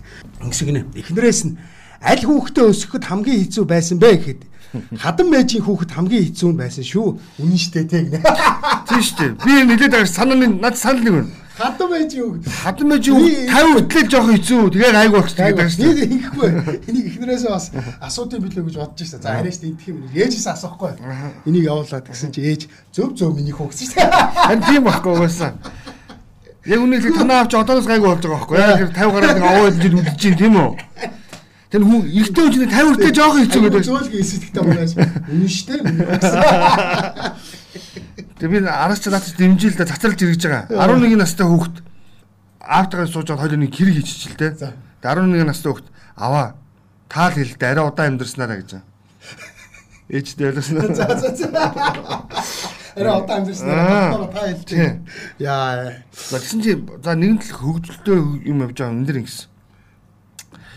Ингэсгэнэ. 0.43 0.81
Эхнэрээс 0.99 1.41
нь 1.47 1.57
аль 2.03 2.23
хүүхдээ 2.27 2.65
өсгөхөд 2.67 3.03
хамгийн 3.07 3.39
хэцүү 3.47 3.63
байсан 3.63 3.97
бэ 3.99 4.11
гэхэд 4.19 4.41
Хадан 4.73 5.29
мэжийн 5.29 5.63
хүүхэд 5.63 5.91
хамгийн 5.93 6.25
хэцүү 6.33 6.49
нь 6.49 6.57
байсан 6.57 6.81
шүү. 6.81 7.07
Үнэн 7.37 7.61
штэ 7.61 7.85
те 7.85 8.09
гинэ. 8.09 8.25
Тийм 8.89 9.01
штэ. 9.05 9.37
Би 9.45 9.53
нэлээд 9.69 9.93
байгаа 9.93 10.09
санааны 10.09 10.49
над 10.49 10.73
санал 10.81 11.05
нэг 11.05 11.13
байна. 11.13 11.29
Хадан 11.53 11.87
мэжийн 11.93 12.25
хүүхэд. 12.25 12.49
Хадан 12.49 12.87
мэжийн 12.89 13.13
хүүхэд 13.13 13.53
50 13.53 13.69
хөтлөө 13.77 14.09
жоох 14.09 14.27
хэцүү. 14.33 14.61
Тэгээд 14.73 14.97
айгу 14.97 15.15
багч 15.21 15.33
гэдэг 15.37 15.69
штэ. 15.69 15.85
Би 15.93 16.03
ингэхгүй. 16.17 16.49
Энийг 16.89 17.05
эхнэрээсээ 17.13 17.51
бас 17.53 17.65
асуудын 18.01 18.41
билүү 18.41 18.63
гэж 18.65 18.75
бодож 18.81 19.05
штэ. 19.05 19.21
За 19.21 19.29
арайш 19.37 19.61
идэх 19.61 19.85
юм. 19.93 20.09
Ээжээс 20.09 20.47
асуухгүй. 20.49 20.97
Энийг 21.45 21.69
явуулаад 21.69 22.09
гэсэн 22.09 22.33
чи 22.33 22.41
ээж 22.41 22.61
зөв 22.89 23.13
зөв 23.13 23.37
миний 23.37 23.53
хөө 23.53 23.69
гэсэн 23.69 23.93
штэ. 23.93 24.09
Харин 24.09 24.65
тийм 24.65 24.89
байхгүй 24.89 25.13
угаасаа. 25.13 25.53
Яг 26.63 26.79
үнэхээр 26.79 27.15
танаа 27.19 27.43
авч 27.43 27.53
одоос 27.59 27.83
гайгүй 27.83 28.07
болж 28.07 28.23
байгаа 28.23 28.39
байхгүй. 28.39 28.55
Яг 28.55 28.95
50 28.95 29.11
гараад 29.11 29.35
нэг 29.35 29.43
овоо 29.51 29.67
илж 29.67 29.83
үлдэж 29.83 30.15
чинь 30.15 30.39
тийм 30.39 30.55
үү? 30.55 30.79
Тэр 31.67 31.83
хүн 31.83 32.07
эртний 32.07 32.43
үеийн 32.47 32.71
50 32.71 32.87
хүртэл 32.87 33.17
жоохон 33.17 33.41
хэцүү 33.43 33.61
гэдэг. 33.67 33.83
Зөөлгөө 33.83 34.21
эсэдэгтэй 34.23 34.63
манайш. 34.63 34.93
Үнэн 35.27 35.51
штэ. 35.51 35.75
Тэр 38.39 38.47
би 38.47 38.57
араас 38.63 39.03
ч 39.03 39.11
надад 39.11 39.35
дэмжил 39.35 39.75
да 39.75 39.89
цацралж 39.91 40.23
иргэж 40.23 40.43
байгаа. 40.47 40.71
11 40.71 41.19
настай 41.19 41.43
хүүхэд 41.43 41.75
аавтайгаа 42.63 43.11
сууж 43.11 43.27
байгаа 43.27 43.43
хоёул 43.43 43.59
нэг 43.59 43.75
хэрэг 43.75 43.99
хийчихэл 43.99 44.39
тэ. 44.39 44.55
Тэгээ 45.01 45.33
11 45.33 45.43
настай 45.43 45.67
хүүхэд 45.67 45.87
аваа 46.15 46.55
таал 47.11 47.35
хэлдэ 47.35 47.65
арай 47.67 47.83
удаан 47.83 48.15
амьдрснараа 48.15 48.61
гэж. 48.63 48.71
Ээжтэй 50.13 50.47
ялсан. 50.47 50.95
За 50.95 51.09
за 51.11 51.29
за. 51.35 51.49
Арай 52.95 53.21
удаан 53.21 53.41
амьдрснараа 53.41 54.27
та 54.27 54.41
хэлдэг. 54.47 55.01
Яа. 55.39 56.03
За 56.13 56.39
тэгсэн 56.39 56.61
чи 56.61 56.77
за 57.03 57.15
нэгэн 57.15 57.39
тал 57.41 57.57
хөгжөлтөө 57.57 58.45
юм 58.45 58.61
явж 58.61 58.77
байгаа 58.77 58.93
юм 58.93 59.05
дээр 59.05 59.21
ингэсэн 59.23 59.53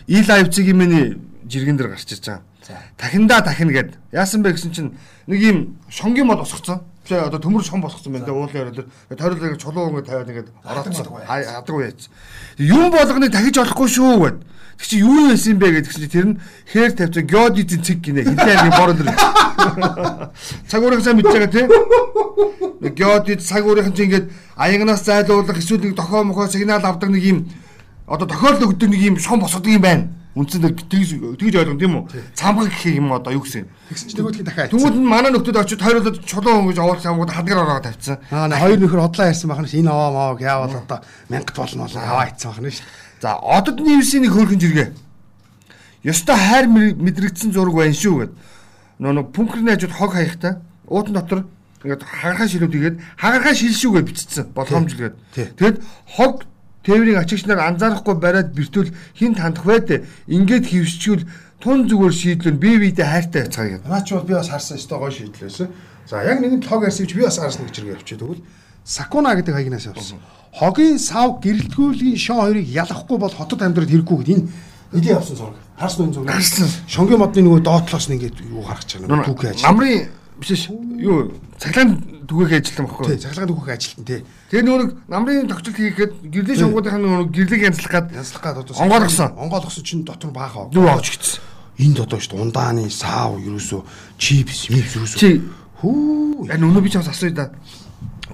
И 0.06 0.23
лайвциг 0.23 0.66
юмны 0.70 1.18
жиргэн 1.44 1.76
дээр 1.76 1.90
гарч 1.90 2.12
ирж 2.12 2.26
байгаа. 2.26 2.42
Дахиндаа 2.99 3.40
дахин 3.42 3.70
гэд 3.75 3.99
яасан 4.12 4.42
бэ 4.42 4.54
гэсэн 4.54 4.73
чинь 4.73 4.94
нэг 5.26 5.40
юм 5.42 5.58
шонгийн 5.90 6.26
мод 6.26 6.38
босгоцсон. 6.38 6.82
Тэгээ 7.06 7.30
одоо 7.30 7.38
төмөр 7.38 7.62
шон 7.62 7.80
босгоцсон 7.80 8.18
байна. 8.18 8.34
Уулын 8.34 8.66
орой 8.66 8.75
дээр 8.75 8.86
тойрлыг 9.14 9.62
чулуу 9.62 9.94
ингэ 9.94 10.02
тавиад 10.10 10.30
ингээд 10.30 10.50
ороодсон. 10.66 11.06
Хадаггүй 11.22 11.86
яц. 11.86 12.10
Юм 12.58 12.90
болгоныг 12.90 13.30
дахиж 13.30 13.62
олохгүй 13.62 13.88
шүү 13.88 14.18
гэд. 14.26 14.38
Тэг 14.76 14.86
чи 14.90 14.98
юу 15.00 15.30
байсан 15.30 15.54
юм 15.54 15.58
бэ 15.62 15.70
гэдэг 15.78 15.92
чинь 15.94 16.10
тэр 16.10 16.26
нь 16.26 16.38
хээр 16.66 16.92
тавьсан 16.98 17.26
геодизийн 17.30 17.82
цэг 17.86 17.98
гинэ. 18.02 18.26
Хинтээ 18.26 18.56
нэг 18.66 18.75
борон 18.75 18.96
дэр. 18.98 19.14
Цаг 20.68 20.82
уурын 20.82 21.00
сайн 21.00 21.16
мэдж 21.16 21.30
байгаа 21.30 21.50
тий. 21.54 21.66
Геодиз 22.90 23.46
цаг 23.46 23.64
уурын 23.64 23.94
чинь 23.94 24.10
ингээд 24.10 24.26
аягнаас 24.58 25.06
зайлуулах 25.06 25.56
эсвэл 25.56 25.80
нэг 25.86 25.94
дохоо 25.94 26.26
мохоо 26.26 26.50
сигнал 26.50 26.82
авдаг 26.82 27.08
нэг 27.08 27.22
юм 27.22 27.38
одоо 28.06 28.28
тохиолдол 28.28 28.75
өгдөг 28.75 28.90
нэг 28.90 29.00
юм 29.00 29.16
шон 29.18 29.40
босгодог 29.40 29.72
юм 29.72 29.82
байна. 29.82 30.04
Үндсэндээ 30.37 30.73
тэгж 30.76 31.11
тэгж 31.40 31.55
ойлгоно 31.57 31.81
тийм 31.81 31.95
үү? 31.97 32.05
Цамгаг 32.37 32.69
гэх 32.69 32.93
юм 32.93 33.09
одоо 33.16 33.33
юу 33.33 33.40
гэсэн. 33.40 33.64
Тэгсэн 33.88 34.09
чинь 34.12 34.19
нөгөөдгийг 34.21 34.45
дахиад 34.45 34.69
Тэгвэл 34.69 35.00
манай 35.00 35.33
нөхдөд 35.33 35.57
очиж 35.57 35.81
тойруулаад 35.81 36.21
чулуун 36.28 36.69
гэж 36.69 36.76
овоол 36.76 37.00
самгууд 37.00 37.33
хадгар 37.33 37.64
ороо 37.64 37.81
тавьчихсан. 37.81 38.21
Аа 38.28 38.52
хоёр 38.52 38.76
нөхөр 38.76 39.00
хотлоо 39.00 39.33
ярьсан 39.33 39.49
бахна 39.49 39.64
ш 39.64 39.81
энэ 39.81 39.88
овоо 39.88 40.12
мовог 40.12 40.40
яавал 40.45 40.76
одоо 40.76 41.00
мянгат 41.33 41.57
болно 41.57 41.88
болоо 41.88 42.02
аваа 42.05 42.28
ицсан 42.28 42.52
бахна 42.52 42.69
ш. 42.69 42.85
За 43.25 43.40
одод 43.40 43.81
нивсийн 43.81 44.28
нэг 44.28 44.37
хөөрхөн 44.37 44.61
жиргээ. 44.61 44.88
Ёстой 46.05 46.37
хайр 46.37 46.69
мэдрэгдсэн 46.69 47.57
зураг 47.57 47.73
байна 47.73 47.97
шүү 47.97 48.28
гэд. 48.28 48.33
Нөө 49.00 49.12
нэг 49.16 49.26
пүнкрийн 49.33 49.73
хажууд 49.73 49.97
хог 49.97 50.12
хаягтай 50.12 50.61
уутан 50.85 51.16
дотор 51.16 51.40
ингээд 51.81 52.05
хагархаа 52.05 52.49
шилүүд 52.49 52.75
игээд 52.76 52.97
хагархаа 53.16 53.55
шил 53.55 53.73
шүүгээ 53.73 54.05
бичсэн 54.05 54.47
болгоомжлгээд. 54.52 55.14
Тэгэд 55.57 55.81
хог 56.12 56.45
тээврийн 56.87 57.19
ачигч 57.19 57.50
нар 57.50 57.66
анзаарахгүй 57.66 58.14
бариад 58.14 58.55
бэртүүл 58.55 58.95
хин 59.19 59.35
тандах 59.35 59.66
байд. 59.66 60.07
Ингээд 60.31 60.71
хөвсчүүл 60.71 61.26
тун 61.59 61.90
зүгээр 61.90 62.14
шийдлэн 62.14 62.57
бие 62.62 62.78
биедээ 62.78 63.05
хайртай 63.11 63.43
байцгаа 63.50 63.66
гэдэг. 63.66 63.90
Наач 63.90 64.09
бол 64.14 64.28
би 64.31 64.35
бас 64.38 64.49
харсан 64.49 64.78
өстой 64.78 64.99
гой 65.02 65.11
шийдлээс. 65.11 65.66
За 66.07 66.23
яг 66.23 66.38
нэгэн 66.38 66.62
лог 66.62 66.87
чи 66.87 67.14
би 67.14 67.26
бас 67.26 67.43
харсан 67.43 67.66
гэж 67.66 67.76
хэрэг 67.83 67.95
явчих. 67.99 68.19
Тэгвэл 68.23 68.43
Сакуна 68.87 69.35
гэдэг 69.35 69.55
хаягнаас 69.55 69.87
явсан. 69.90 70.23
Хогийн 70.55 70.99
сав 71.02 71.43
гэрэлтгүүлийн 71.43 72.16
шон 72.16 72.38
хоёрыг 72.38 72.71
ялахгүй 72.71 73.19
бол 73.19 73.35
хотод 73.35 73.61
амьдрал 73.66 73.90
хэрэггүй 73.90 74.16
гэдэг 74.23 74.37
энэ 74.38 74.49
эдийн 74.95 75.19
явсан 75.19 75.37
зураг. 75.37 75.59
Харсан 75.75 76.07
энэ 76.07 76.14
зураг. 76.14 76.31
Харсан. 76.31 76.71
Шонгийн 76.87 77.19
модны 77.19 77.43
нөгөө 77.43 77.66
доотлоос 77.66 78.07
нь 78.07 78.14
ингээд 78.14 78.47
юу 78.47 78.62
гаргаж 78.62 78.90
байгаа. 79.02 79.26
Түүх 79.26 79.43
ажил. 79.43 79.66
Намрын 79.66 80.07
биш 80.38 80.71
юу 80.71 81.35
цаглаан 81.59 81.90
түгээх 82.31 82.62
ажилтан 82.62 82.87
баггүй. 82.87 83.07
Тий, 83.11 83.19
цаглаан 83.26 83.50
түгээх 83.50 83.75
ажилтан 83.75 84.05
тий. 84.07 84.21
Тэгээ 84.46 84.62
нөгөө 84.62 85.10
намрын 85.10 85.50
тогтолт 85.50 85.74
хийхэд 85.74 86.12
гэрлийн 86.30 86.70
шонгуудынхаа 86.70 87.02
нөгөө 87.02 87.34
гэрлэг 87.34 87.62
янзлах 87.66 87.90
гад 87.90 88.06
янзлах 88.14 88.42
гад 88.46 88.62
одоо 88.62 88.78
онгойлгосон. 88.78 89.34
Онгойлгосон 89.34 89.82
чинь 89.82 90.04
дотор 90.06 90.30
баахаа. 90.30 90.70
Юу 90.70 90.86
авч 90.86 91.18
гисэн. 91.18 91.42
Энд 91.82 91.98
одоо 91.98 92.22
шүү 92.22 92.38
дээ 92.38 92.44
ундааны 92.46 92.86
саав 92.86 93.42
ерөөсөө 93.42 93.82
чипс 94.22 94.70
мипс 94.70 94.94
ерөөсөө. 94.94 95.18
Чи 95.18 95.42
хүү 95.82 96.46
яг 96.46 96.62
өнөө 96.62 96.78
би 96.86 96.90
ч 96.94 97.02
бас 97.02 97.10
асууя 97.10 97.34
да. 97.34 97.50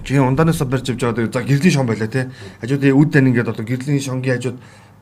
Чи 0.05 0.21
ундаанаас 0.21 0.61
барьж 0.61 0.93
авч 0.93 1.01
байгаа. 1.01 1.33
За 1.33 1.41
гэрлийн 1.41 1.73
шон 1.73 1.89
байлаа 1.89 2.07
те. 2.07 2.29
Хажууд 2.61 2.85
үд 2.85 3.09
тань 3.09 3.33
ингээд 3.33 3.49
одоо 3.49 3.65
гэрлийн 3.65 3.97
шонгийн 3.97 4.37
хажууд 4.37 4.57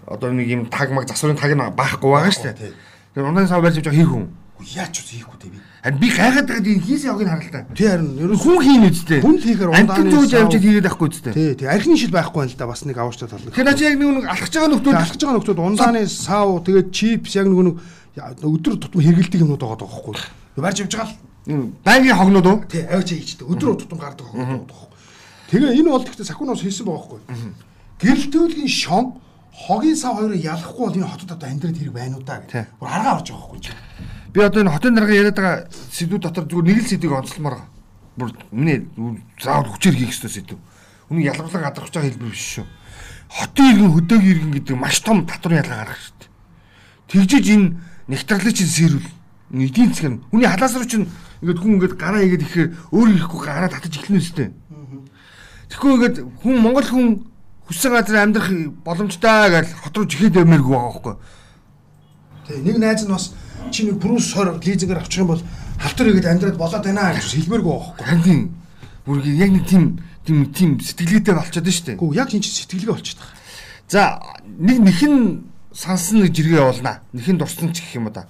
одоо 0.08 0.32
нэг 0.32 0.48
юм 0.48 0.66
таг 0.72 0.96
маг 0.96 1.12
засварын 1.12 1.36
таг 1.36 1.52
нь 1.52 1.76
баахгүй 1.76 2.08
байгаа 2.08 2.32
шүү 2.32 2.56
дээ. 2.56 2.72
Тэгээ 3.20 3.28
ундааны 3.28 3.52
сав 3.52 3.60
барьж 3.60 3.84
авч 3.84 3.92
байгаа 3.92 4.00
хийх 4.00 4.10
хүн. 4.16 4.32
Яач 4.62 4.96
үгүй 5.02 5.18
хийхгүй 5.18 5.38
те 5.42 5.48
би. 5.50 5.60
Харин 5.82 6.00
би 6.00 6.08
гайхаад 6.14 6.48
байгаа 6.48 6.64
тийм 6.64 6.82
хийсэн 6.82 7.10
явгыг 7.12 7.30
харалтай. 7.30 7.64
Тий 7.74 7.88
харин 7.90 8.10
ерөө 8.22 8.38
хүн 8.38 8.60
хийн 8.62 8.84
үсттэй. 8.88 9.20
Хүн 9.22 9.38
хийхээр 9.42 9.72
ундааны 9.74 10.12
зөөж 10.14 10.34
авч 10.38 10.54
хийгээд 10.62 10.88
байхгүй 10.88 11.08
үсттэй. 11.10 11.34
Тий 11.34 11.50
тий 11.58 11.68
архины 11.68 11.98
шил 11.98 12.14
байхгүй 12.14 12.40
байл 12.46 12.56
да 12.56 12.68
бас 12.70 12.82
нэг 12.86 12.98
авууштай 13.02 13.28
тал. 13.28 13.42
Тэгэхээр 13.42 13.68
наа 13.68 13.78
чи 13.78 13.84
яг 13.90 13.96
нэг 13.98 14.26
алхаж 14.30 14.54
байгаа 14.54 14.72
нөхдүүд 14.72 14.98
алхаж 15.02 15.22
байгаа 15.22 15.38
нөхдүүд 15.42 15.60
ундааны 15.66 16.02
сав 16.08 16.50
тэгээд 16.62 16.88
чипс 16.94 17.34
яг 17.36 17.48
нэг 17.50 17.82
өдөр 18.20 18.76
тутам 18.78 19.02
хэрэгэлдэг 19.02 19.42
юмнууд 19.42 19.62
байгаа 19.62 19.82
байхгүй. 19.82 20.16
Барьж 20.60 20.78
явж 20.86 20.94
байгаа 20.96 21.10
л 21.10 21.18
байнгын 21.82 22.18
хогнууд 22.20 22.48
уу? 22.48 22.60
Тий 22.70 22.84
авч 22.86 23.16
хийжтэй. 23.18 23.48
Өдөр 23.48 23.80
тутам 23.82 23.98
гардаг 23.98 24.28
хогнууд 24.30 24.68
байгаа. 24.70 24.90
Тэгээ 25.50 25.80
энэ 25.80 25.90
бол 25.90 26.06
гэхдээ 26.06 26.28
сакуноос 26.28 26.62
хийсэн 26.62 26.86
байгаа 26.86 27.20
байхгүй. 27.20 27.20
Гэрэлтүүлгийн 28.02 28.72
шон 28.72 29.06
хогийн 29.52 29.96
сав 29.96 30.16
хоёроо 30.16 30.38
ялахгүй 30.38 30.86
бол 30.86 30.96
энэ 30.96 31.12
хотод 31.12 31.32
одоо 31.32 31.50
амьдрал 31.50 31.76
хэрэг 31.76 31.94
байна 31.94 32.18
уу 32.18 32.24
та 32.24 32.40
гэх. 32.40 32.68
Бүр 32.80 32.90
аргаа 32.90 33.20
орж 33.20 33.28
байгаа 33.30 33.48
байхгүй. 33.52 33.60
Би 34.34 34.40
одоо 34.42 34.64
энэ 34.64 34.72
хотын 34.72 34.96
дарга 34.96 35.12
яриад 35.12 35.36
байгаа 35.36 35.68
сэдвүүд 35.68 36.24
дотор 36.24 36.46
зүгээр 36.48 36.68
нэг 36.72 36.80
л 36.80 36.88
сэдвийг 36.88 37.14
онцлмоор 37.20 37.56
байгаа. 37.60 37.70
Бүр 38.16 38.30
миний 38.52 38.88
заавал 39.44 39.72
хүчээр 39.76 39.96
хийх 39.96 40.16
ёстой 40.16 40.32
сэдв. 40.32 40.56
Үнийг 41.12 41.36
ялгарлан 41.36 41.64
гадарч 41.68 41.92
байгаа 41.92 42.08
хэлбэр 42.08 42.32
биш 42.32 42.64
шүү. 42.64 42.66
Хотын 43.28 43.68
иргэн 43.76 43.92
хөдөөгийн 43.92 44.32
иргэн 44.32 44.54
гэдэг 44.56 44.76
маш 44.80 45.04
том 45.04 45.28
татварын 45.28 45.60
ялгаа 45.68 45.84
гаргах 45.84 46.00
шүү 46.00 46.16
дээ. 46.16 46.30
Тэгжиж 47.12 47.46
энэ 47.52 47.68
нектарлыг 48.08 48.56
чинь 48.56 48.72
сэрүүл. 48.72 49.10
Эдийн 49.52 49.92
засаг 49.92 50.12
нь 50.16 50.24
хүний 50.32 50.48
халаас 50.48 50.76
руу 50.80 50.88
чинь 50.88 51.12
ингээд 51.44 51.60
хүн 51.60 51.76
ингээд 51.76 51.96
гараа 52.00 52.24
игээд 52.24 52.44
ихээр 52.48 52.68
өөр 52.96 53.08
ирэхгүй 53.20 53.40
гараа 53.44 53.68
татаж 53.68 54.00
эхлэнэ 54.00 54.24
үстэй. 54.24 54.50
Тэгэхгүй 55.68 55.92
ингээд 55.92 56.16
хүн 56.40 56.56
Монгол 56.56 56.88
хүн 56.88 57.08
хүссэн 57.68 57.92
газар 57.92 58.24
амьдрах 58.24 58.48
боломжтой 58.84 59.52
гэж 59.52 59.68
хот 59.76 59.96
руу 59.96 60.08
жихэд 60.08 60.40
ямааргүй 60.40 60.72
байгаа 60.72 60.88
байхгүй. 60.88 61.16
Тэг 62.48 62.64
нэг 62.64 62.78
найз 62.80 63.04
нь 63.04 63.12
бас 63.12 63.36
чи 63.70 63.86
нэг 63.86 64.02
брус 64.02 64.34
20 64.34 64.66
лизингээр 64.66 65.02
авчих 65.06 65.22
юм 65.22 65.30
бол 65.36 65.44
халтар 65.78 66.08
игээд 66.10 66.26
амьдраад 66.26 66.58
болоод 66.58 66.84
байна 66.86 67.14
гэж 67.14 67.30
хэлмээргүй 67.38 67.72
байхгүй. 67.72 68.06
Харин 68.06 68.42
бүр 69.06 69.18
яг 69.26 69.52
нэг 69.54 69.66
тийм 69.70 69.84
тийм 70.26 70.50
тийм 70.54 70.70
сэтгэлгээтэй 70.82 71.36
болчиход 71.36 71.66
байна 71.66 71.78
шүү 71.78 71.86
дээ. 71.86 72.00
Гүү 72.02 72.16
яг 72.18 72.30
энэ 72.34 72.46
сэтгэлгээ 72.46 72.94
болчиход 72.94 73.20
байгаа. 73.22 73.40
За 73.92 74.02
нэг 74.46 74.78
нэхэн 74.82 75.16
сансан 75.74 76.22
нэг 76.22 76.34
жиргээ 76.36 76.62
явуулнаа. 76.62 77.02
Нэхэн 77.14 77.38
дурсан 77.38 77.74
ч 77.74 77.82
гэх 77.82 77.98
юм 77.98 78.08
уу 78.08 78.14
да. 78.14 78.28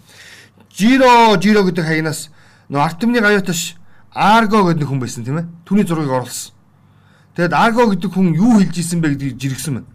Жиро 0.71 1.35
жиро 1.41 1.63
гэдэг 1.67 1.85
хаягнаас 1.85 2.29
нөө 2.71 2.81
Артемны 2.81 3.19
гаюуташ 3.19 3.75
Арго 4.11 4.71
гэдэг 4.71 4.88
хүн 4.88 5.00
байсан 5.00 5.23
тийм 5.23 5.39
ээ. 5.39 5.47
Түүний 5.67 5.85
зургийг 5.88 6.11
оруулсан. 6.11 6.55
Тэгэд 7.35 7.53
Арго 7.55 7.91
гэдэг 7.91 8.11
хүн 8.11 8.35
юу 8.35 8.59
хэлж 8.59 8.75
исэн 8.79 9.00
бэ 9.00 9.15
гэдгийг 9.15 9.39
жиргсэн 9.39 9.73
байна. 9.79 9.89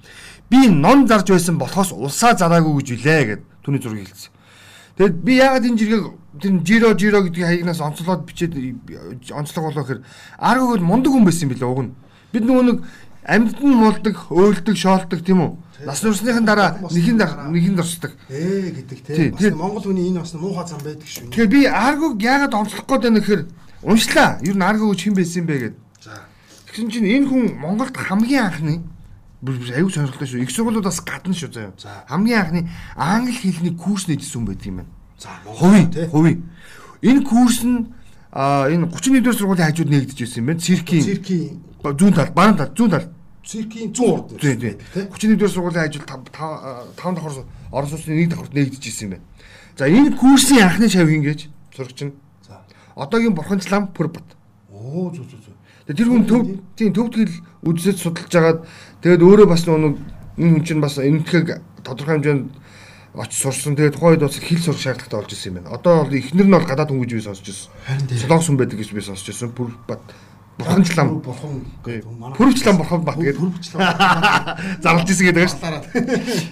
Би 0.48 0.68
ном 0.68 1.08
зарж 1.08 1.28
байсан 1.32 1.58
болохоос 1.58 1.92
улсаа 1.92 2.36
зараагүй 2.36 2.80
гэж 2.80 2.88
үлээ 2.96 3.22
гэд 3.28 3.42
түүний 3.64 3.80
зургийг 3.80 4.08
хэлсэн. 4.08 4.35
Тэгэд 4.96 5.16
би 5.20 5.32
яагаад 5.36 5.68
энэ 5.68 5.78
жиргэг 5.78 6.04
тэр 6.40 6.52
жиро 6.64 6.88
жиро 6.96 7.20
гэдгийг 7.28 7.46
хаягнаас 7.46 7.80
онцлоод 7.80 8.24
бичээд 8.24 8.56
онцлог 9.28 9.64
болоо 9.68 9.84
гэхээр 9.84 10.02
Арго 10.40 10.72
гэд 10.72 10.84
мундаг 10.84 11.12
хүн 11.12 11.24
байсан 11.28 11.48
юм 11.48 11.52
билээ 11.52 11.68
уг 11.68 11.82
нь. 11.84 11.92
Бид 12.32 12.44
нөгөө 12.48 12.64
нэг 12.64 12.78
амьд 13.26 13.60
нь 13.60 13.76
мулдаг, 13.76 14.16
өөлдөг, 14.32 14.76
шоолдог 14.76 15.20
тийм 15.20 15.44
үү? 15.44 15.52
Нас 15.84 16.00
нурсныхын 16.00 16.48
дараа 16.48 16.80
нэгэнд 16.80 17.20
нэгэнд 17.52 17.80
орсдог. 17.84 18.16
Ээ 18.32 18.72
гэдэг 18.72 18.98
тийм. 19.04 19.32
Бас 19.36 19.52
Монгол 19.52 19.84
хүний 19.84 20.08
энэ 20.08 20.24
бас 20.24 20.32
муухай 20.32 20.64
зам 20.64 20.80
байдаг 20.80 21.04
шүү. 21.04 21.28
Тэгэхээр 21.28 21.52
би 21.52 21.60
Аргог 21.68 22.16
яагаад 22.16 22.54
онцлох 22.56 22.86
гээд 22.88 23.02
байна 23.04 23.20
гэхээр 23.20 23.42
уншлаа. 23.84 24.40
Юу 24.40 24.56
н 24.56 24.64
Аргог 24.64 24.96
чин 24.96 25.12
байсан 25.12 25.44
юм 25.44 25.46
бэ 25.52 25.56
гэд. 25.58 25.76
За. 26.00 26.24
Тэгсэн 26.72 26.88
чинь 26.88 27.10
энэ 27.10 27.28
хүн 27.28 27.44
Монголд 27.60 27.92
хамгийн 27.92 28.48
анхны 28.48 28.74
аюу 29.42 29.90
сонирхолтой 29.90 30.28
шүү. 30.28 30.42
Их 30.42 30.50
сургуулиудаас 30.50 31.00
гадна 31.04 31.34
шүү 31.34 31.52
заяа. 31.52 31.72
Хамгийн 32.08 32.40
анхны 32.40 32.70
англи 32.96 33.32
хэлний 33.32 33.74
курс 33.76 34.08
нээжсэн 34.08 34.40
хүн 34.40 34.46
байдаг 34.46 34.66
юм 34.66 34.76
байна. 34.80 34.92
За, 35.18 35.28
хувийн 35.44 35.88
хувийн. 36.10 36.38
Энэ 37.02 37.22
курс 37.24 37.60
нь 37.64 37.92
энэ 38.32 38.88
31-р 38.88 39.36
сургуулийн 39.36 39.68
хажууд 39.68 39.90
нээгдэж 39.92 40.18
байсан 40.18 40.40
юм 40.40 40.46
байна. 40.46 40.60
Циркийн 40.60 41.04
циркийн 41.04 41.60
зүүн 41.84 42.14
тал, 42.16 42.32
баруун 42.32 42.56
тал, 42.56 42.72
зүүн 42.72 42.90
тал 42.90 43.06
циркийн 43.46 43.92
100 43.92 44.02
урд. 44.02 44.40
Тийм 44.40 44.60
тийм. 44.60 44.76
31-р 45.12 45.50
сургуулийн 45.50 45.84
ажил 45.84 46.02
5 46.02 46.32
5 46.96 46.96
давхар 46.96 47.44
орон 47.70 47.88
сууцны 47.90 48.14
нэг 48.14 48.30
давхарт 48.30 48.54
нэгдэж 48.54 48.82
ирсэн 48.88 49.04
юм 49.06 49.12
байна. 49.16 49.24
За 49.78 49.84
энэ 49.86 50.16
курсын 50.16 50.64
анхны 50.64 50.88
шавь 50.88 51.12
ингэж 51.12 51.48
сурагч 51.76 52.00
нь. 52.02 52.12
За. 52.42 52.64
Одоогийн 52.96 53.34
бурханчлам 53.34 53.92
Пүрбат. 53.92 54.26
Оо 54.72 55.12
зү 55.14 55.22
зү 55.22 55.38
зү. 55.38 55.52
Тэр 55.86 56.08
хүн 56.10 56.26
төв 56.26 56.42
тийм 56.74 56.90
төвдгөл 56.90 57.30
үзэж 57.66 57.96
судалж 57.98 58.32
агаад 58.32 58.58
тэгээд 59.02 59.22
өөрөө 59.26 59.48
бас 59.50 59.66
нэг 59.66 59.98
энэ 60.38 60.52
хүн 60.54 60.64
чинь 60.64 60.80
бас 60.80 60.98
энэтхэг 61.02 61.60
тодорхой 61.82 62.22
хэмжээнд 62.22 62.46
очиж 63.16 63.40
сурсан. 63.40 63.76
Тэгээд 63.76 63.96
тухайн 63.96 64.20
үед 64.20 64.24
бас 64.28 64.36
хэл 64.36 64.60
сурах 64.60 64.80
шаардлагатай 64.80 65.18
болж 65.20 65.32
ирсэн 65.32 65.50
юм 65.50 65.56
байна. 65.64 65.74
Одоо 65.74 66.04
бол 66.04 66.14
эхнэр 66.14 66.46
нь 66.46 66.52
бол 66.52 66.68
гадаад 66.68 66.90
хүн 66.92 67.00
гэж 67.00 67.12
би 67.16 67.24
сонсч 67.24 67.46
ирсэн. 67.48 67.70
Солонгос 68.20 68.46
хүн 68.46 68.60
байдаг 68.60 68.78
гэж 68.78 68.90
би 68.92 69.00
сонсч 69.00 69.26
ирсэн. 69.32 69.56
Пүрбат 69.56 70.04
Бурханчлам 70.56 71.20
бурхан 71.20 71.64
Пүрвчлам 72.36 72.76
бурхан 72.76 73.04
бат 73.04 73.16
гэдэг. 73.16 73.40
Пүрвчлам 73.40 73.80
зарлж 74.84 75.08
исэн 75.12 75.26
гэдэг 75.28 75.48
шүү 75.52 75.60
дээ. 75.60 75.84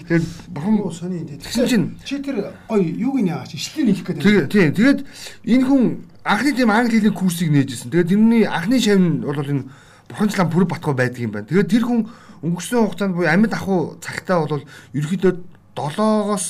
Тэгээд 0.09 0.25
бурхан 0.49 0.93
сони 0.93 1.25
тэгсэн 1.41 1.65
чинь 1.65 1.85
чи 2.05 2.21
тэр 2.21 2.53
гой 2.69 2.85
юуг 2.85 3.17
нь 3.21 3.33
яач 3.33 3.57
ишлээ 3.57 3.85
нийлэх 3.85 4.05
гэдэг. 4.05 4.49
Тийм. 4.53 4.73
Тэгээд 4.77 4.99
энэ 5.41 5.65
хүн 5.65 6.05
анхны 6.21 6.53
тийм 6.53 6.69
англи 6.69 7.01
хэлний 7.01 7.17
курсыг 7.17 7.49
нээжсэн. 7.49 7.89
Тэгээд 7.89 8.09
тэрний 8.13 8.45
анхны 8.45 8.77
шав 8.77 9.01
нь 9.01 9.25
бол 9.25 9.41
энэ 9.41 9.65
бурханчлам 10.09 10.49
пүрв 10.49 10.69
батгой 10.69 10.93
байдаг 10.93 11.21
юм 11.21 11.31
байна. 11.31 11.47
Тэгээд 11.47 11.71
тэр 11.71 11.83
хүн 11.85 12.01
өнгөрсөн 12.45 12.85
хугацаанд 12.85 13.15
буюу 13.15 13.29
амьд 13.29 13.53
ахуй 13.53 13.97
цагтаа 14.01 14.45
бол 14.45 14.63
ерөөхдөө 14.93 15.33
7-оос 15.75 16.45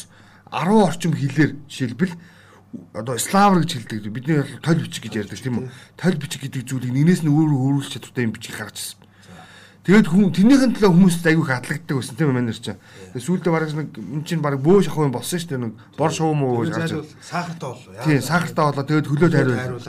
10 0.52 0.86
орчим 0.86 1.14
хэлээр 1.16 1.52
жишээлбэл 1.68 2.14
одоо 2.94 3.18
славр 3.18 3.64
гэж 3.64 3.72
хэлдэг. 3.88 4.12
Бидний 4.12 4.44
бол 4.44 4.60
толь 4.62 4.84
бичиг 4.84 5.04
гэж 5.08 5.14
ярьдаг 5.26 5.40
тийм 5.40 5.58
үү? 5.64 5.70
Толь 5.96 6.20
бичиг 6.20 6.42
гэдэг 6.44 6.68
зүйлийг 6.68 6.94
нэгнээс 6.94 7.24
нь 7.24 7.32
өөр 7.32 7.52
өөрүүлж 7.56 7.90
чадвартай 7.96 8.24
юм 8.28 8.36
бичиг 8.36 8.56
гаргаж 8.60 8.78
ирсэн. 8.78 9.05
Тэгээд 9.86 10.10
хүн 10.10 10.34
тэрнийхэн 10.34 10.74
төлөө 10.74 10.92
хүмүүс 10.98 11.16
айгүй 11.30 11.46
хадлагддаг 11.46 11.94
байсан 11.94 12.18
тийм 12.18 12.34
манер 12.34 12.58
чинь. 12.58 12.82
Тэгээд 13.14 13.22
сүүлдээ 13.22 13.54
бараг 13.54 13.70
нэг 13.70 13.90
эн 13.94 14.24
чинь 14.26 14.42
бараг 14.42 14.66
бөө 14.66 14.82
шахуу 14.82 15.06
юм 15.06 15.14
болсон 15.14 15.38
шүү 15.38 15.50
дээ 15.54 15.62
нэг 15.62 15.74
бор 15.94 16.10
шуу 16.10 16.34
муу 16.34 16.66
гэж 16.66 16.74
гарч. 16.74 16.94
Сахартай 17.22 17.70
болоо. 17.70 17.94
Тийм 18.02 18.22
сахартай 18.26 18.66
болоо 18.66 18.82
тэгээд 18.82 19.10
хөлөө 19.14 19.30
тариулж. 19.30 19.86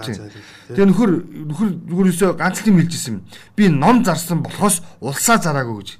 Тэгээд 0.68 0.88
нөхөр 0.92 1.10
нөхөр 1.48 1.68
зүгээр 1.88 2.10
өсөө 2.12 2.36
ганц 2.36 2.60
л 2.60 2.68
юм 2.68 2.76
хэлжсэн 2.84 3.12
юм. 3.16 3.24
Би 3.56 3.64
ном 3.72 4.04
зарсан 4.04 4.44
болохоос 4.44 4.84
улсаа 5.00 5.40
зараагүй 5.40 5.80
гэж 5.80 5.90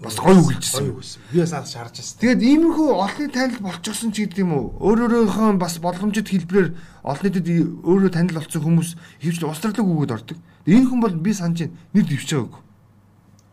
бас 0.00 0.16
гоё 0.16 0.40
үгэлжсэн. 0.40 0.88
Би 1.28 1.44
бас 1.44 1.52
ад 1.52 1.68
шарж 1.68 2.00
байна. 2.00 2.16
Тэгээд 2.24 2.40
иймэрхүү 2.48 2.88
олонний 2.96 3.28
танил 3.28 3.60
болчихсон 3.60 4.12
ч 4.12 4.24
гэдэг 4.24 4.40
юм 4.40 4.52
уу. 4.56 4.72
Өөрөөрийнхөө 4.80 5.60
бас 5.60 5.76
боломжит 5.84 6.32
хэлбэрээр 6.32 6.72
олон 7.04 7.24
нийтэд 7.28 7.48
өөрөө 7.84 8.10
танил 8.12 8.40
болсон 8.40 8.60
хүмүүс 8.64 8.90
хөвчл 9.20 9.52
устрадлаг 9.52 9.84
үгээд 9.84 10.16
ордог. 10.16 10.38
Энэ 10.64 10.88
хүн 10.88 11.00
бол 11.00 11.12
би 11.12 11.32
санаж 11.32 11.68
байна. 11.68 11.76
Нэр 11.92 12.04
дэвшээ 12.08 12.40
байгаагүй. 12.40 12.64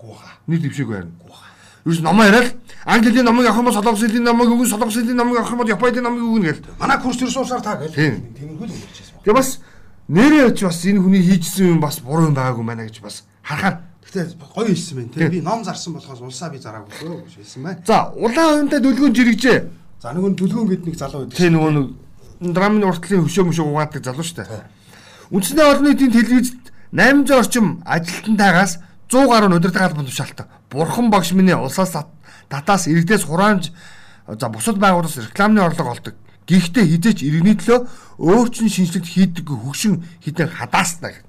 Гууха. 0.01 0.29
Нэр 0.48 0.60
дэвшээгүй 0.60 0.96
харин. 0.96 1.13
Гууха. 1.22 1.46
Юу 1.86 1.93
ч 1.93 2.00
номоо 2.01 2.25
яриад 2.25 2.58
Английн 2.86 3.25
номыг 3.25 3.46
авах 3.46 3.58
юм 3.58 3.65
бол 3.65 3.74
Солонгос 3.74 4.01
хэлний 4.01 4.25
номыг 4.25 4.50
өгнө, 4.50 4.65
Солонгос 4.65 4.96
хэлний 4.96 5.13
номыг 5.13 5.38
авах 5.38 5.51
юм 5.51 5.58
бол 5.58 5.70
Японы 5.70 6.01
номыг 6.01 6.24
өгнө 6.25 6.46
гэл. 6.50 6.65
Манай 6.79 6.98
курс 6.98 7.17
төр 7.17 7.29
суусаар 7.29 7.62
та 7.62 7.77
гэл. 7.77 7.93
Тийм. 7.93 8.34
Тиймэрхүү 8.34 8.65
л 8.65 8.74
ярьчихсан. 8.74 9.22
Тэгээ 9.22 9.38
бас 9.38 9.50
нэрээ 10.10 10.46
очи 10.50 10.65
бас 10.65 10.86
энэ 10.86 11.01
хүний 11.01 11.22
хийжсэн 11.22 11.77
юм 11.77 11.79
бас 11.79 12.01
буруу 12.01 12.34
юм 12.34 12.34
байгаагүй 12.34 12.65
маа 12.65 12.81
гэж 12.81 13.01
бас 13.05 13.24
харахаар. 13.46 13.86
Гэтэ 14.01 14.34
гоё 14.41 14.65
хэлсэн 14.65 14.98
байна 14.98 15.13
те. 15.13 15.29
Би 15.29 15.41
ном 15.41 15.62
зарсан 15.63 15.93
болохоос 15.93 16.22
улсаа 16.25 16.50
би 16.50 16.58
зараагүй 16.58 16.89
гэж 16.89 17.38
хэлсэн 17.38 17.62
байна. 17.62 17.86
За 17.86 18.10
улаан 18.17 18.65
хувинтай 18.65 18.81
дүлгүүн 18.81 19.13
жирэгжээ. 19.13 19.60
За 20.01 20.10
нөгөө 20.17 20.34
дүлгүүн 20.41 20.67
гэд 20.74 20.86
нэг 20.89 20.98
залуу 20.98 21.29
байдаг. 21.29 21.38
Тэ 21.38 21.53
нөгөө 21.53 21.72
нэг 21.77 21.86
драмын 22.58 22.89
уртлын 22.89 23.22
хөшөө 23.29 23.46
мөшөө 23.46 23.65
угаадаг 23.70 24.01
залуу 24.01 24.25
шүү 24.25 24.41
дээ. 24.41 24.65
Үндсэндээ 25.29 25.70
олон 25.70 25.86
нийтийн 25.86 26.12
телевизэд 26.12 26.65
800 26.91 27.38
орчим 27.38 27.67
ажилтнтайгаас 27.86 28.81
100 29.12 29.27
гаруй 29.27 29.58
удирдах 29.58 29.82
албан 29.82 30.06
тушаалтаа. 30.06 30.48
Бурхан 30.72 31.12
багш 31.12 31.32
минь 31.34 31.51
улсаас 31.51 31.91
татаас 32.50 32.88
иргэдээс 32.88 33.24
хураамж 33.27 33.72
за 34.27 34.50
бусад 34.50 34.77
байгууллагаас 34.77 35.18
рекламны 35.18 35.60
орлого 35.62 35.91
олдог. 35.91 36.15
Гэхдээ 36.48 36.86
хизээч 36.88 37.20
иргэний 37.24 37.56
төлөө 37.60 37.88
өөрчлөн 38.20 38.72
шинжилгээ 38.72 39.12
хийдэг 39.12 39.48
хөгшин 39.48 40.03
хідэн 40.24 40.50
хадааснаа 40.50 41.12
гэх. 41.12 41.24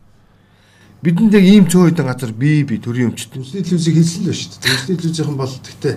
Бидэнд 1.02 1.34
яг 1.34 1.42
ийм 1.42 1.66
цөөн 1.66 1.90
хэдэн 1.90 2.06
газар 2.06 2.32
бие 2.32 2.62
бие 2.62 2.78
төрийн 2.78 3.10
өмчт. 3.10 3.34
Үндэсний 3.34 3.66
телевизийг 3.66 3.96
хэлсэн 3.98 4.22
л 4.22 4.30
ба 4.30 4.34
шүү 4.38 4.50
дээ. 4.62 4.70
Үндэсний 4.70 4.96
телевизийнхэн 5.02 5.38
бол 5.38 5.50
гэхдээ 5.50 5.94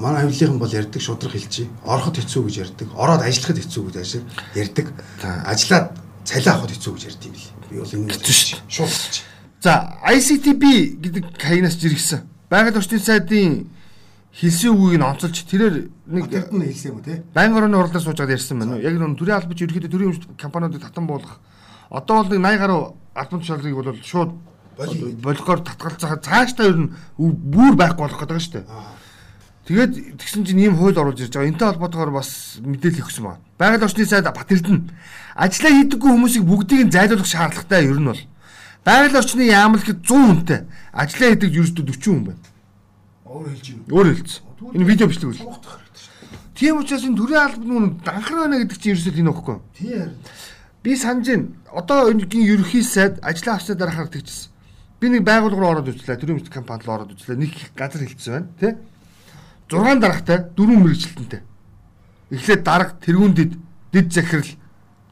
манай 0.00 0.22
хавлынхан 0.24 0.58
бол 0.58 0.72
ярьдаг 0.72 1.02
шудраг 1.02 1.32
хэлчихье. 1.32 1.68
Ороход 1.84 2.16
хэцүү 2.16 2.42
гэж 2.48 2.56
ярьдаг. 2.64 2.88
Ороод 2.96 3.22
ажиллахад 3.22 3.60
хэцүү 3.60 3.82
гэж 3.84 3.96
ажиг 4.00 4.24
ярьдаг. 4.56 4.86
Ажиллаад 5.22 5.86
цалиа 6.24 6.52
авахд 6.56 6.72
хэцүү 6.72 6.92
гэж 6.96 7.04
ярьд 7.04 7.22
юм 7.28 7.32
бил. 7.36 7.48
Би 7.68 7.76
бол 7.84 7.92
энэ. 7.92 8.16
Шууд. 8.68 9.37
За 9.60 9.98
ICTB 10.06 10.62
гэдэг 11.02 11.24
хаягнаас 11.34 11.74
жиргсэн. 11.74 12.22
Байгаль 12.50 12.78
орчны 12.78 12.98
сайдын 13.02 13.66
хэлсэн 14.30 14.70
үгийг 14.70 15.02
нь 15.02 15.06
онцолж 15.06 15.34
тэрээр 15.50 15.90
нэг 16.06 16.30
Тэрд 16.30 16.54
нь 16.54 16.62
хэлсэн 16.62 16.94
юм 16.94 17.02
уу 17.02 17.04
те? 17.04 17.26
Баян 17.34 17.58
орны 17.58 17.74
уралдаа 17.74 17.98
суужгаад 17.98 18.30
ярьсан 18.30 18.62
байна. 18.62 18.78
Яг 18.78 18.94
нэг 18.94 19.18
төрийн 19.18 19.42
албач 19.42 19.58
ерөөхдөө 19.58 19.90
төрийн 19.90 20.10
өмч 20.14 20.22
компаниудыг 20.38 20.78
татан 20.78 21.10
буулгах. 21.10 21.42
Одоо 21.90 22.22
бол 22.22 22.30
нэг 22.30 22.38
80 22.38 22.62
гаруй 22.62 22.80
албан 23.18 23.40
тушаалыг 23.42 23.74
бол 23.74 23.98
шууд 24.06 24.30
болгоор 25.26 25.60
татгалзахад 25.66 26.22
цаашдаа 26.22 26.66
ер 26.70 26.78
нь 26.78 26.94
бүр 27.18 27.74
байхгүй 27.74 28.06
болох 28.06 28.20
гэдэг 28.22 28.38
шүү 28.38 28.54
дээ. 28.62 28.66
Тэгээд 29.66 29.92
тэгсэн 30.22 30.46
чинь 30.46 30.70
ийм 30.70 30.78
хууль 30.78 30.94
оруулж 30.94 31.18
ирж 31.18 31.34
байгаа. 31.34 31.50
Энтэй 31.50 31.66
холбоотойгоор 31.66 32.14
бас 32.14 32.62
мэдээлэл 32.62 33.04
өгсөн 33.04 33.24
байна. 33.26 33.42
Байгаль 33.58 33.84
орчны 33.84 34.06
сайд 34.06 34.30
Бат 34.30 34.48
Эрдэнэ 34.48 34.86
ажиллаа 35.34 35.72
хийдэггүй 35.76 36.10
хүмүүсийг 36.14 36.44
бүгдийг 36.46 36.88
нь 36.88 36.94
зайлуулах 36.94 37.26
шаардлагатай 37.26 37.84
ер 37.84 37.98
нь 37.98 38.08
бол. 38.08 38.22
Байгаль 38.88 39.20
орчны 39.20 39.44
яамл 39.44 39.84
гэхэд 39.84 40.00
100 40.00 40.16
хүнтэй. 40.16 40.60
Ажиллаа 40.96 41.28
хийдэг 41.36 41.52
ерөөдөө 41.60 41.84
40 41.92 42.08
хүн 42.08 42.24
байна. 42.24 42.40
Өөр 43.28 43.46
хэлж 43.52 43.66
юм. 43.68 43.80
Өөр 43.92 44.08
хэлсэн. 44.16 44.42
Энэ 44.72 44.88
видео 44.88 45.06
бичлэг 45.12 45.28
үл. 45.28 45.44
Тийм 46.56 46.80
учраас 46.80 47.04
энэ 47.04 47.20
төрийн 47.20 47.44
албан 47.44 47.68
нүн 47.68 47.86
данхраа 48.00 48.48
байна 48.48 48.64
гэдэг 48.64 48.80
чинь 48.80 48.96
ерөөсөө 48.96 49.20
энэ 49.20 49.28
өгөхгүй. 49.28 49.56
Тийм. 49.76 50.16
Би 50.80 50.96
санаж 50.96 51.28
байна. 51.28 51.52
Одоо 51.68 52.08
энэгийн 52.16 52.48
ерөнхий 52.48 52.80
сайд 52.80 53.20
ажиллаа 53.20 53.60
авсны 53.60 53.76
дараа 53.76 54.08
харагдчихсан. 54.08 54.56
Би 55.04 55.06
нэг 55.12 55.22
байгууллага 55.28 55.60
руу 55.60 55.72
ороод 55.84 55.92
үзлээ. 55.92 56.16
Төрийн 56.16 56.40
өмчт 56.40 56.48
компанид 56.48 56.88
руу 56.88 56.96
ороод 56.96 57.12
үзлээ. 57.12 57.36
Нэг 57.36 57.52
газар 57.76 58.08
хэлсэн 58.08 58.32
байна, 58.32 58.48
тий? 58.56 58.72
6 59.68 60.00
дарагтай, 60.00 60.48
4 60.56 60.80
мэрэгчлэнтэй. 60.80 61.42
Эхлээд 62.32 62.62
дарга, 62.64 62.96
тэргүүндэд, 63.04 63.52
дид 63.92 64.08
захирал, 64.10 64.52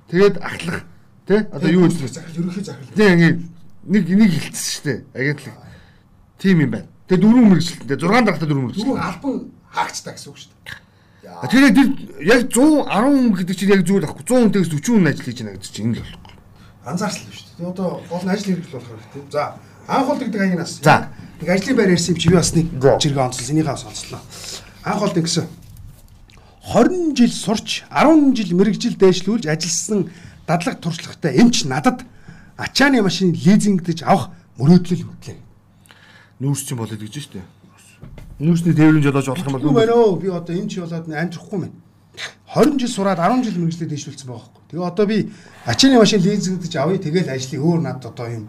тэгээд 0.09 0.41
ахлах, 0.41 0.81
тий? 1.29 1.45
Одоо 1.53 1.69
юу 1.71 1.87
гэж 1.87 2.09
захирал 2.09 2.41
ерөнхий 2.41 2.65
захирал. 2.65 2.97
тий 2.97 3.09
ингээд 3.13 3.56
нэг 3.87 4.05
нэг 4.11 4.31
хэлсэн 4.31 4.71
шүү 4.71 4.85
дээ. 4.85 4.99
Агентлаг. 5.15 5.55
Тим 6.39 6.61
юм 6.61 6.71
байна. 6.71 6.89
Тэгээд 7.07 7.23
4 7.23 7.51
мэрэгчлэнтэй, 7.51 7.97
6 7.97 8.27
дарагтай 8.27 8.49
4 8.49 8.61
мэрэгчлэнтэй. 8.61 8.91
Дөрөв 8.91 9.07
албан 9.07 9.35
хаагчтай 9.71 10.13
гэсэн 10.15 10.31
үг 10.31 10.39
шүү 10.43 10.51
дээ. 10.53 10.85
Тэгэхээр 11.27 11.75
тэр 11.75 11.89
яг 12.23 12.41
110 12.51 12.87
хүн 12.87 13.35
гэдэг 13.35 13.57
чинь 13.57 13.73
яг 13.75 13.83
зүйл 13.87 14.05
байхгүй. 14.07 14.25
100 14.27 14.43
хүнтэйгээс 14.47 14.71
40 14.75 14.91
хүн 14.91 15.09
ажил 15.11 15.27
хийж 15.27 15.39
байна 15.43 15.55
гэдэг 15.59 15.71
чинь 15.71 15.87
энэ 15.87 15.97
л 15.97 16.03
болохгүй. 16.03 16.35
Анзаарсан 16.87 17.27
л 17.27 17.35
шүү 17.35 17.47
дээ. 17.57 17.71
Одоо 17.71 17.89
гол 18.07 18.25
нь 18.27 18.31
ажил 18.31 18.49
хэрэгжил 18.55 18.75
болох 18.79 18.91
хэрэгтэй. 18.95 19.23
За 19.35 19.43
анх 19.87 20.07
бол 20.07 20.19
гэдэг 20.23 20.41
хаягнаас. 20.41 20.73
За. 20.83 20.97
Нэг 21.41 21.49
ажлын 21.51 21.77
байр 21.77 21.91
ярьсан 21.95 22.15
юм 22.15 22.21
чи 22.21 22.29
би 22.31 22.37
бас 22.37 22.55
нэг 22.55 22.67
жиргээ 22.79 23.25
онцлсон. 23.27 23.55
Энийгээ 23.55 23.77
сонслоо. 23.77 24.21
Анх 24.87 25.01
бол 25.03 25.19
ингэсэн. 25.19 25.47
20 26.67 27.15
жил 27.15 27.33
сурч 27.33 27.69
10 27.91 28.35
жил 28.35 28.51
мэрэгжил 28.59 28.99
дээшлүүлж 28.99 29.47
ажилласан 29.47 30.11
дадлаг 30.47 30.81
туршлагатай 30.83 31.39
эмч 31.39 31.63
надад 31.65 32.03
ачааны 32.57 33.03
машин 33.03 33.33
лизингдэж 33.33 34.03
авах 34.03 34.31
мөрөөдлөл 34.59 35.05
хөтлөө. 35.05 35.37
Нүүрс 36.41 36.63
чинь 36.65 36.79
болоод 36.81 37.01
гэж 37.01 37.17
штэ. 37.21 37.41
Нүүрсний 38.41 38.75
тээврийн 38.77 39.05
жолооч 39.05 39.27
болох 39.29 39.47
юм 39.47 39.75
бол 39.75 39.93
оо 39.93 40.17
би 40.17 40.29
одоо 40.29 40.55
эмч 40.57 40.81
болоод 40.81 41.09
амжихгүй 41.09 41.59
мэн. 41.61 41.73
20 42.53 42.81
жил 42.81 42.89
сураад 42.89 43.21
10 43.21 43.45
жил 43.45 43.61
мэрэгчлээ 43.61 43.89
дээшлүүлсэн 43.89 44.29
байгаа 44.29 44.45
байхгүй. 44.45 44.63
Тэгээ 44.73 44.89
одоо 44.89 45.07
би 45.07 45.33
ачааны 45.65 45.99
машин 46.01 46.21
лизингдэж 46.21 46.73
авъя. 46.77 46.99
Тэгээд 46.99 47.29
ажлыг 47.29 47.61
өөр 47.61 47.81
над 47.81 48.05
одоо 48.05 48.29
юм 48.29 48.49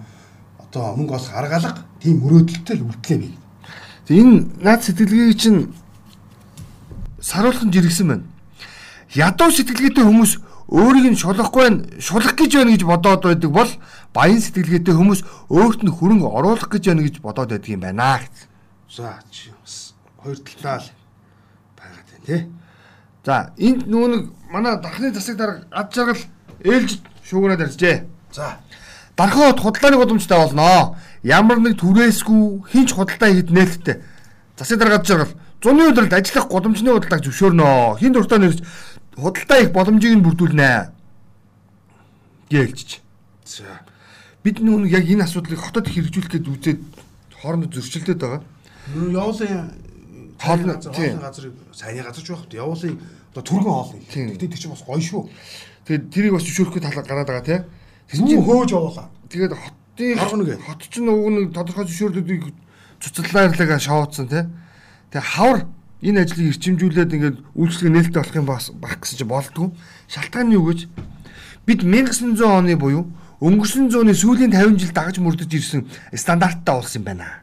одоо 0.60 0.96
мөнгө 0.96 1.16
олох 1.16 1.34
аргалга 1.36 1.84
тийм 2.00 2.24
мөрөөдөлтөй 2.24 2.80
үлдлээ 2.80 3.18
би. 3.20 3.30
Тэг 4.08 4.16
энэ 4.24 4.36
наад 4.64 4.84
сэтгэлгээг 4.84 5.40
чинь 5.40 5.72
саруулхан 7.20 7.72
жиргсэн 7.72 8.08
байна. 8.08 8.26
Ядуу 9.16 9.52
сэтгэлгээтэй 9.52 10.04
хүмүүс 10.04 10.32
өөрийг 10.68 11.16
нь 11.16 11.20
шулахгүй 11.20 11.64
байна, 11.64 11.88
шулах 12.00 12.36
гэж 12.36 12.52
байна 12.60 12.72
гэж 12.76 12.84
бодоод 12.84 13.24
байдаг 13.24 13.52
бол 13.52 13.72
баян 14.14 14.42
сэтгэлгээтэй 14.44 14.96
хүмүүс 14.96 15.22
өөрт 15.48 15.82
нь 15.88 15.96
хөрөнгө 15.96 16.28
оруулах 16.28 16.68
гэж 16.68 16.84
байна 16.92 17.08
гэж 17.08 17.24
бодоод 17.24 17.56
байдаг 17.56 17.72
юм 17.72 17.82
байна 17.88 18.20
гэсэн. 18.20 18.48
За 18.92 19.20
чи 19.32 19.52
бас 19.64 19.96
хоёр 20.20 20.38
талдаа 20.44 20.78
л 20.84 20.92
байгаад 21.80 22.08
байна 22.12 22.26
тий. 22.28 22.42
За 23.24 23.36
энд 23.56 23.88
нэг 23.88 24.24
манай 24.52 24.76
дархны 24.76 25.14
засаг 25.16 25.38
дарга 25.40 25.64
ад 25.72 25.94
жаргал 25.96 26.20
ээлж 26.60 27.00
шууграад 27.24 27.64
ярьжээ. 27.64 28.04
За 28.32 28.60
Дархад 29.18 29.60
худалдааны 29.60 29.98
гудамжтай 29.98 30.38
болно. 30.38 30.96
Ямар 31.24 31.58
нэг 31.58 31.82
түрээсгүй 31.82 32.70
хинч 32.70 32.94
худалдаа 32.94 33.34
хийд 33.34 33.50
нээлттэй. 33.50 34.04
Засаг 34.58 34.78
дарга 34.78 35.02
ад 35.02 35.08
жаргал 35.10 35.34
зуны 35.64 35.90
өдрөлд 35.90 36.14
ажиллах 36.14 36.46
гудамжны 36.48 36.94
худалдааг 36.94 37.26
зөвшөөрнө. 37.26 37.98
Хин 37.98 38.14
дуртай 38.14 38.38
нэрч 38.38 38.62
худалдаа 39.18 39.60
их 39.66 39.72
боломжийг 39.74 40.16
нь 40.18 40.24
бүрдүүлнэ. 40.26 40.94
Гэлжиж. 42.50 43.02
за 43.46 43.82
Бид 44.44 44.60
нүн 44.62 44.86
яг 44.88 45.04
энэ 45.04 45.24
асуудлыг 45.28 45.60
хотод 45.60 45.90
хэрэгжүүлэх 45.90 46.32
гээд 46.32 46.48
үзээд 46.48 46.80
хоорондоо 47.42 47.68
зөрчилдөд 47.82 48.20
байгаа. 48.22 48.42
Явуулын 48.96 49.74
Хоолны- 50.40 50.78
тийм. 50.94 51.20
газар 51.20 51.52
сайн 51.74 52.00
газар 52.06 52.24
ч 52.24 52.30
байх 52.32 52.46
вэ? 52.48 52.56
Явуулын 52.62 52.96
одоо 53.34 53.44
түргэн 53.44 53.74
хоол. 53.74 53.92
Тийм. 54.08 54.30
Гэтэ 54.32 54.48
тэр 54.48 54.60
чинь 54.62 54.72
бас 54.72 54.84
гоё 54.88 55.02
шүү. 55.02 55.28
Тэгээд 55.84 56.04
тэрийг 56.14 56.34
бас 56.38 56.44
зөвшөөрөхгүй 56.48 56.82
талаа 56.82 57.04
гараад 57.04 57.28
байгаа 57.28 57.44
тий. 57.44 57.60
Тэгсэн 58.08 58.24
Зүүн 58.24 58.30
чинь 58.32 58.46
хөөж 58.48 58.70
явуулаа. 58.72 59.08
тэгээд 59.28 59.54
хотын 59.58 60.62
хот 60.64 60.82
чинь 60.88 61.10
уг 61.12 61.28
нэг 61.34 61.46
тодорхой 61.52 61.86
зөвшөөрлүүдийг 61.90 62.44
цуцлаарлага 63.02 63.80
шаваацсан 63.82 64.28
тий. 64.32 64.44
Тэгээ 65.12 65.28
хавар 65.36 65.60
энэ 66.02 66.22
ажлыг 66.22 66.54
эрчимжүүлээд 66.54 67.14
ингээд 67.14 67.38
үйлчлэг 67.58 67.90
нээлттэй 67.92 68.22
болох 68.22 68.36
юм 68.36 68.46
бас 68.46 68.70
баг 68.72 69.02
гэсэн 69.02 69.18
чинь 69.18 69.32
болдгоо. 69.32 69.74
Шалтгаан 70.08 70.48
нь 70.50 70.56
юу 70.58 70.70
гэж 70.70 70.86
бид 71.66 71.82
1900 71.82 72.38
оны 72.46 72.78
буюу 72.78 73.10
өнгөрсөн 73.42 73.90
зууны 73.90 74.14
сүүлийн 74.14 74.54
50 74.54 74.78
жил 74.78 74.94
дагаж 74.94 75.18
мөрдөж 75.18 75.52
ирсэн 75.54 75.86
стандарттай 76.14 76.76
болсон 76.76 77.02
юм 77.02 77.06
байна. 77.06 77.42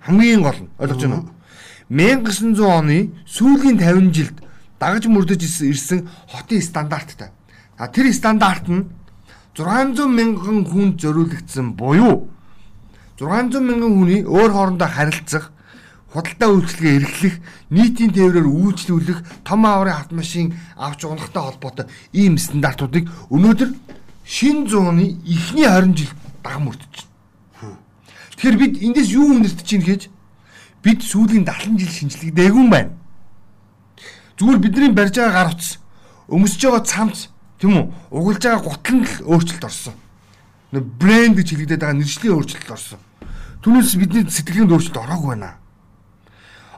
Хамгийн 0.00 0.42
гол 0.42 0.58
нь 0.64 0.70
ойлгож 0.80 1.00
байна 1.04 1.16
уу? 1.20 1.28
1900 1.88 2.60
оны 2.60 2.98
сүүлийн 3.28 3.76
50 3.76 4.12
жилд 4.12 4.36
дагаж 4.80 5.04
мөрдөж 5.08 5.40
ирсэн- 5.64 6.08
хотын 6.28 6.62
стандарттай. 6.62 7.30
А 7.76 7.88
тэр 7.88 8.12
стандарт 8.12 8.68
нь 8.68 8.88
600 9.54 10.08
мянган 10.08 10.64
хүнд 10.64 11.00
зориулагдсан 11.00 11.72
буюу 11.76 12.28
600 13.18 13.60
мянган 13.60 13.92
хүний 13.98 14.22
өөр 14.24 14.50
хоорондоо 14.52 14.88
харилцах, 14.88 15.52
худалдаа 16.12 16.50
үйлчлэгээ 16.56 16.96
эрхлэх, 17.04 17.36
нийтийн 17.68 18.12
тээврээр 18.16 18.48
үйлчлүүлэх, 18.48 19.44
том 19.44 19.68
аварын 19.68 20.00
автомашин 20.00 20.56
авч 20.76 21.04
унахтай 21.04 21.42
холбоотой 21.42 21.86
ийм 22.16 22.40
стандартуудыг 22.40 23.12
өнөөдөр 23.28 23.76
шин 24.24 24.64
зууны 24.64 25.20
эхний 25.28 25.68
20 25.68 25.96
жил 25.96 26.12
дагам 26.40 26.72
мөрдөж 26.72 27.04
байна. 27.60 27.76
Тэгэхээр 28.40 28.56
бид 28.56 28.74
эндээс 28.80 29.08
юу 29.12 29.36
үнэрт 29.36 29.60
чинь 29.68 29.84
гэж 29.84 30.08
бид 30.80 31.04
сүүлийн 31.04 31.44
70 31.44 31.76
жил 31.76 31.92
шинжлэхдээгүй 31.92 32.56
юм 32.56 32.70
байна. 32.72 32.96
Зүгээр 34.40 34.58
бидний 34.64 34.92
барьж 34.96 35.20
байгаа 35.20 35.36
гар 35.44 35.52
утас, 35.52 35.76
өмсөж 36.32 36.62
байгаа 36.64 36.88
цамц, 36.88 37.28
тийм 37.60 37.76
үү? 37.76 37.84
Угалж 38.16 38.42
байгаа 38.48 38.64
гутал 38.64 38.96
нь 38.96 39.04
л 39.04 39.28
өөрчлөлт 39.28 39.64
орсон. 39.68 39.96
Брэнд 40.72 41.36
гэж 41.36 41.48
хэлэгдээд 41.52 41.82
байгаа 41.84 42.00
нэршлийн 42.00 42.32
өөрчлөлт 42.32 42.70
орсон. 42.72 43.00
Түүнээс 43.60 43.98
бидний 43.98 44.24
сэтгэлийн 44.24 44.70
өөрчлөлт 44.70 45.02
ороогүй 45.02 45.36
байна. 45.36 45.58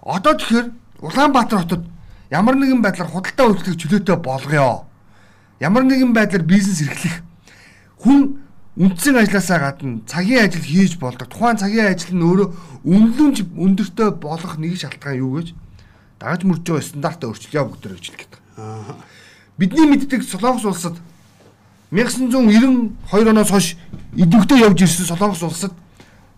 Одоо 0.03 0.35
тэгэхээр 0.35 0.69
Улаанбаатар 1.01 1.59
хотод 1.65 1.85
ямар 2.31 2.57
нэгэн 2.57 2.83
байдлаар 2.83 3.09
худалдаа 3.09 3.47
үйлчлэх 3.53 3.77
чөлөөтэй 3.77 4.17
болгоё. 4.17 4.85
Ямар 5.61 5.85
нэгэн 5.85 6.13
байдлаар 6.13 6.45
бизнес 6.45 6.81
эрхлэх 6.85 7.25
хүн 8.01 8.41
үндсэн 8.77 9.17
ажилласаа 9.17 9.59
гадна 9.77 10.01
цагийн 10.07 10.45
ажил 10.49 10.65
хийж 10.65 10.97
болдог. 10.97 11.29
Тухайн 11.29 11.61
цагийн 11.61 11.93
ажил 11.93 12.17
нь 12.17 12.25
өөрөө 12.25 12.49
үнэлэмж 12.85 13.37
өндөртэй 13.57 14.11
болох 14.17 14.57
нэг 14.57 14.81
шалтгаан 14.81 15.21
юу 15.21 15.41
гэж 15.41 15.53
дагаж 16.21 16.41
мөрж 16.45 16.65
байгаа 16.65 16.85
стандартаа 16.85 17.29
өөрчлөе 17.29 17.65
бүгдээр 17.65 17.95
гэж 17.97 18.07
хэлдэг. 18.09 18.33
Бидний 19.61 19.87
мэддэг 19.89 20.23
Солонгос 20.25 20.65
улсад 20.65 20.97
1992 21.93 23.29
оноос 23.29 23.51
хойш 23.51 23.77
идэвхтэй 24.17 24.65
явж 24.65 24.81
ирсэн 24.81 25.13
Солонгос 25.13 25.43
улсад 25.43 25.73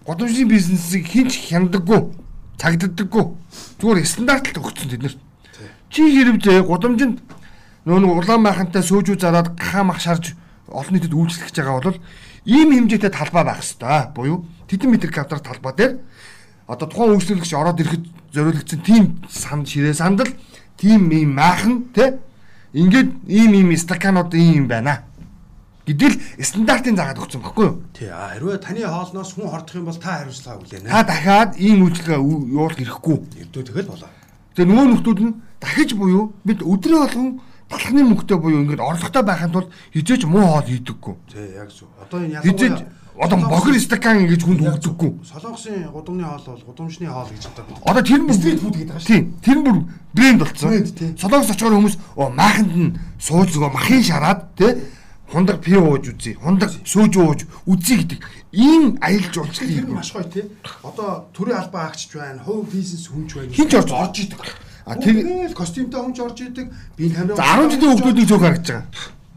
годамжны 0.06 0.46
бизнесийг 0.50 1.06
хинч 1.06 1.38
хяндаггүй, 1.50 2.10
цагддаггүй. 2.58 3.24
Зүгээр 3.80 4.06
стандартлалт 4.06 4.60
өгсөн 4.60 4.90
тэднэрт. 4.92 5.18
Чи 5.92 6.02
хэрвээ 6.08 6.64
годамжинд 6.64 7.20
нөө 7.84 8.22
улаан 8.22 8.42
майхантай 8.42 8.82
сөөжүү 8.82 9.18
зараад 9.18 9.54
гахаа 9.58 9.84
мах 9.84 10.00
шарж 10.00 10.32
олон 10.70 10.94
нийтэд 10.94 11.12
үйлчлэх 11.12 11.50
гэж 11.50 11.56
байгаа 11.60 11.82
бол 11.82 12.00
ийм 12.46 12.68
хэмжээтэй 12.72 13.10
талбай 13.10 13.44
байх 13.44 13.60
хэвээр 13.62 14.14
буюу 14.14 14.46
тэдэн 14.70 14.90
метр 14.90 15.10
квадрат 15.10 15.42
талбай 15.42 15.74
дээр 15.76 15.92
одоо 16.66 16.86
тухайн 16.88 17.18
үйлчлэгч 17.18 17.52
ороод 17.54 17.80
ирэхэд 17.82 18.04
зориулагдсан 18.32 18.80
тийм 18.86 19.04
санд 19.28 19.68
ширээ 19.68 19.94
сандал 19.94 20.30
тийм 20.78 21.10
ийм 21.10 21.34
майхан 21.34 21.90
тий 21.94 22.18
ингээд 22.72 23.10
ийм 23.28 23.52
ийм 23.54 23.76
стаканууд 23.76 24.34
ийм 24.34 24.64
юм 24.64 24.66
байна 24.68 25.02
гэдэл 25.86 26.14
стандартын 26.38 26.96
заагаад 26.96 27.22
өгсөн 27.22 27.42
баггүй 27.42 27.66
юу? 27.66 27.76
Тий. 27.90 28.06
А 28.06 28.30
хэрвээ 28.38 28.62
таны 28.62 28.86
хоолноос 28.86 29.34
хүн 29.34 29.50
хордох 29.50 29.76
юм 29.76 29.86
бол 29.90 29.98
та 29.98 30.22
хариуцлага 30.22 30.58
хүлээнэ. 30.62 30.90
Та 30.94 31.02
дахиад 31.02 31.50
ийм 31.58 31.82
үйлчлэгээ 31.82 32.18
явуулах 32.22 32.78
хэрэггүй. 32.78 33.16
Эрдөө 33.42 33.62
тэгэл 33.66 33.90
болоо. 33.90 34.10
Тэгээ 34.54 34.68
нөгөө 34.70 34.86
нөхдүүд 34.94 35.20
нь 35.26 35.32
дахиж 35.58 35.90
буюу 35.98 36.24
бид 36.46 36.60
өдрөө 36.62 37.00
болгон 37.02 37.28
талхны 37.66 38.02
мөнгөтэй 38.06 38.38
буюу 38.38 38.62
ингээд 38.62 38.78
орлоготой 38.78 39.24
байхын 39.26 39.50
тулд 39.50 39.70
хизээч 39.90 40.22
муу 40.30 40.46
хоол 40.46 40.68
хийдэггүй. 40.70 41.14
Тий, 41.32 41.46
яг 41.58 41.70
зөв. 41.74 41.90
Одоо 41.98 42.20
энэ 42.22 42.38
ялангуяа 42.38 43.02
одоо 43.18 43.38
бохир 43.48 43.78
стакан 43.80 44.26
гэж 44.26 44.42
хүнд 44.44 44.62
өгдөггүй. 44.64 45.10
Солонгосын 45.28 45.90
гудамжны 45.92 46.24
хоол 46.24 46.44
бол 46.46 46.64
гудамжны 46.72 47.06
хоол 47.06 47.28
гэж 47.28 47.44
боддог. 47.44 47.78
Одоо 47.84 48.02
тэр 48.02 48.22
бүр 48.24 48.34
стрит 48.34 48.60
фуд 48.60 48.76
гэдэг 48.76 48.98
шүү. 48.98 49.06
Тийм. 49.06 49.24
Тэр 49.44 49.58
бүр 49.60 49.76
брэнд 50.16 50.40
болсон. 50.40 50.70
Солонгос 51.20 51.52
очихоор 51.52 51.76
хүмүүс 51.76 51.96
оо 52.16 52.28
мааханд 52.32 52.72
нь 52.72 52.96
сууж 53.20 53.52
нөгөө 53.52 53.72
махын 53.76 54.02
шараад 54.02 54.40
тий 54.56 54.72
хундаг 55.32 55.60
пи 55.64 55.74
ууж 55.76 56.12
үзье. 56.12 56.36
Хундаг 56.36 56.70
сөөж 56.84 57.14
ууж 57.16 57.40
үзье 57.66 57.96
гэдэг 58.04 58.20
ийм 58.52 58.98
аялал 59.00 59.32
жуулчлал 59.32 59.68
тэр 59.72 59.86
маш 59.88 60.12
гоё 60.12 60.28
тий. 60.28 60.44
Одоо 60.84 61.26
төрийн 61.32 61.56
албаа 61.56 61.88
агчч 61.88 62.12
байна, 62.12 62.44
хувь 62.44 62.68
бизнес 62.68 63.08
хүнж 63.08 63.32
байна. 63.34 63.52
Хинч 63.56 63.72
орж 63.74 63.90
орж 63.90 64.16
идэг. 64.20 64.42
А 64.84 64.94
тэгэл 64.96 65.56
костюмтай 65.56 66.00
хүнж 66.04 66.18
орж 66.20 66.38
идэг. 66.44 66.68
Би 66.96 67.08
За 67.08 67.24
10 67.24 67.72
жилийн 67.72 67.96
хүүхдүүдийг 67.96 68.28
цөөх 68.28 68.42
харагдаж 68.44 68.68
байгаа. 68.68 68.84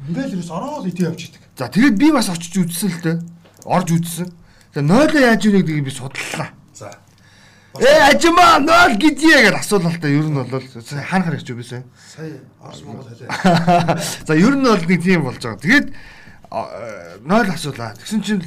Ингээл 0.05 0.35
ерөөс 0.35 0.51
ороод 0.51 0.85
итээ 0.91 1.07
явж 1.07 1.21
идэг. 1.31 1.41
За 1.55 1.65
тэгээд 1.71 1.95
би 1.95 2.07
бас 2.11 2.27
очиж 2.29 2.53
үзсэн 2.59 2.91
л 2.91 3.01
дээ. 3.01 3.17
Орж 3.63 3.89
үзсэн. 3.95 4.27
Тэгээ 4.75 4.89
нойлоо 4.91 5.21
яаж 5.23 5.41
ийнэ 5.47 5.63
гэдгийг 5.63 5.85
би 5.87 5.93
судлаа. 5.95 6.51
Ээ 7.75 8.15
ажимаа 8.15 8.59
нойл 8.63 8.95
гэдээ 8.95 9.51
гэж 9.51 9.55
асуулалтаа 9.59 10.07
ер 10.07 10.27
нь 10.31 10.37
бол 10.37 10.47
хаана 10.47 11.25
харагч 11.27 11.47
юу 11.51 11.59
бисэ? 11.59 11.83
Сая 11.99 12.39
Орос 12.63 12.81
Монгол 12.87 13.07
хэлээ. 13.11 13.27
За 14.23 14.33
ер 14.35 14.55
нь 14.55 14.63
бол 14.63 14.79
нэг 14.79 15.01
тийм 15.03 15.27
болж 15.27 15.43
байгаа. 15.43 15.59
Тэгээд 15.59 15.87
нойл 17.27 17.49
асуулаа. 17.51 17.91
Тэгсэн 17.99 18.21
чинь 18.23 18.43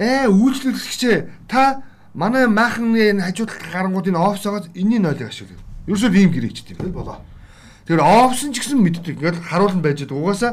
ээ 0.00 0.32
үйлчлэгчээ 0.32 1.48
та 1.52 1.84
манай 2.16 2.48
маахны 2.48 3.20
хажууд 3.20 3.52
гарангуудын 3.52 4.16
офсоогоо 4.16 4.64
энэний 4.72 5.04
нойлыг 5.04 5.28
ашиглав. 5.28 5.60
Ерөөсөө 5.84 6.16
ийм 6.16 6.32
гэрээчтэй. 6.32 6.80
Тэгэл 6.80 6.96
болоо. 6.96 7.20
Тэгэхээр 7.84 8.00
офсон 8.00 8.56
ч 8.56 8.64
гэсэн 8.64 8.80
мэддэг. 8.80 9.20
Ингээл 9.20 9.44
харуулна 9.52 9.84
байж 9.84 10.00
байгаа. 10.08 10.16
Угаасаа 10.16 10.52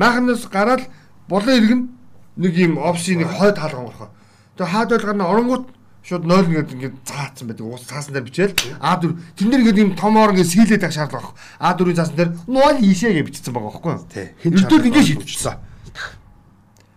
маахнаас 0.00 0.48
гараад 0.48 0.88
болоо 1.28 1.52
иргэн 1.52 1.92
нэг 2.40 2.54
ийм 2.56 2.80
офсын 2.80 3.20
нэг 3.20 3.28
хойд 3.28 3.60
хаалган 3.60 3.84
болохоор. 3.84 4.10
Тэгээ 4.56 4.72
хаад 4.72 4.92
ойл 4.96 5.04
гарна 5.04 5.28
оронгууд 5.28 5.64
шууд 6.02 6.24
0 6.24 6.48
ингээд 6.48 6.72
ингээд 6.74 6.96
цаацсан 7.04 7.46
байдаг. 7.48 7.66
Уус 7.66 7.84
цаасан 7.84 8.14
дээр 8.16 8.26
бичээл 8.26 8.56
А4 8.80 9.12
тэн 9.36 9.48
дээр 9.50 9.62
ингээд 9.64 9.80
ийм 9.80 9.90
томоор 9.96 10.32
ингээд 10.32 10.52
сийлээд 10.52 10.82
байх 10.82 10.94
шаардлага 10.96 11.36
байхгүй. 11.36 11.92
А4-ийн 11.92 11.98
цаасан 12.00 12.16
дээр 12.16 12.30
0 12.48 12.80
ийшээ 12.80 13.12
гэж 13.20 13.24
бичсэн 13.28 13.52
байгаа 13.52 13.70
байхгүй 13.70 13.92
юу? 13.92 14.06
Тий. 14.08 14.26
Хинчүүд 14.40 14.86
ингээд 14.88 15.08
шийдчихсэн. 15.12 15.56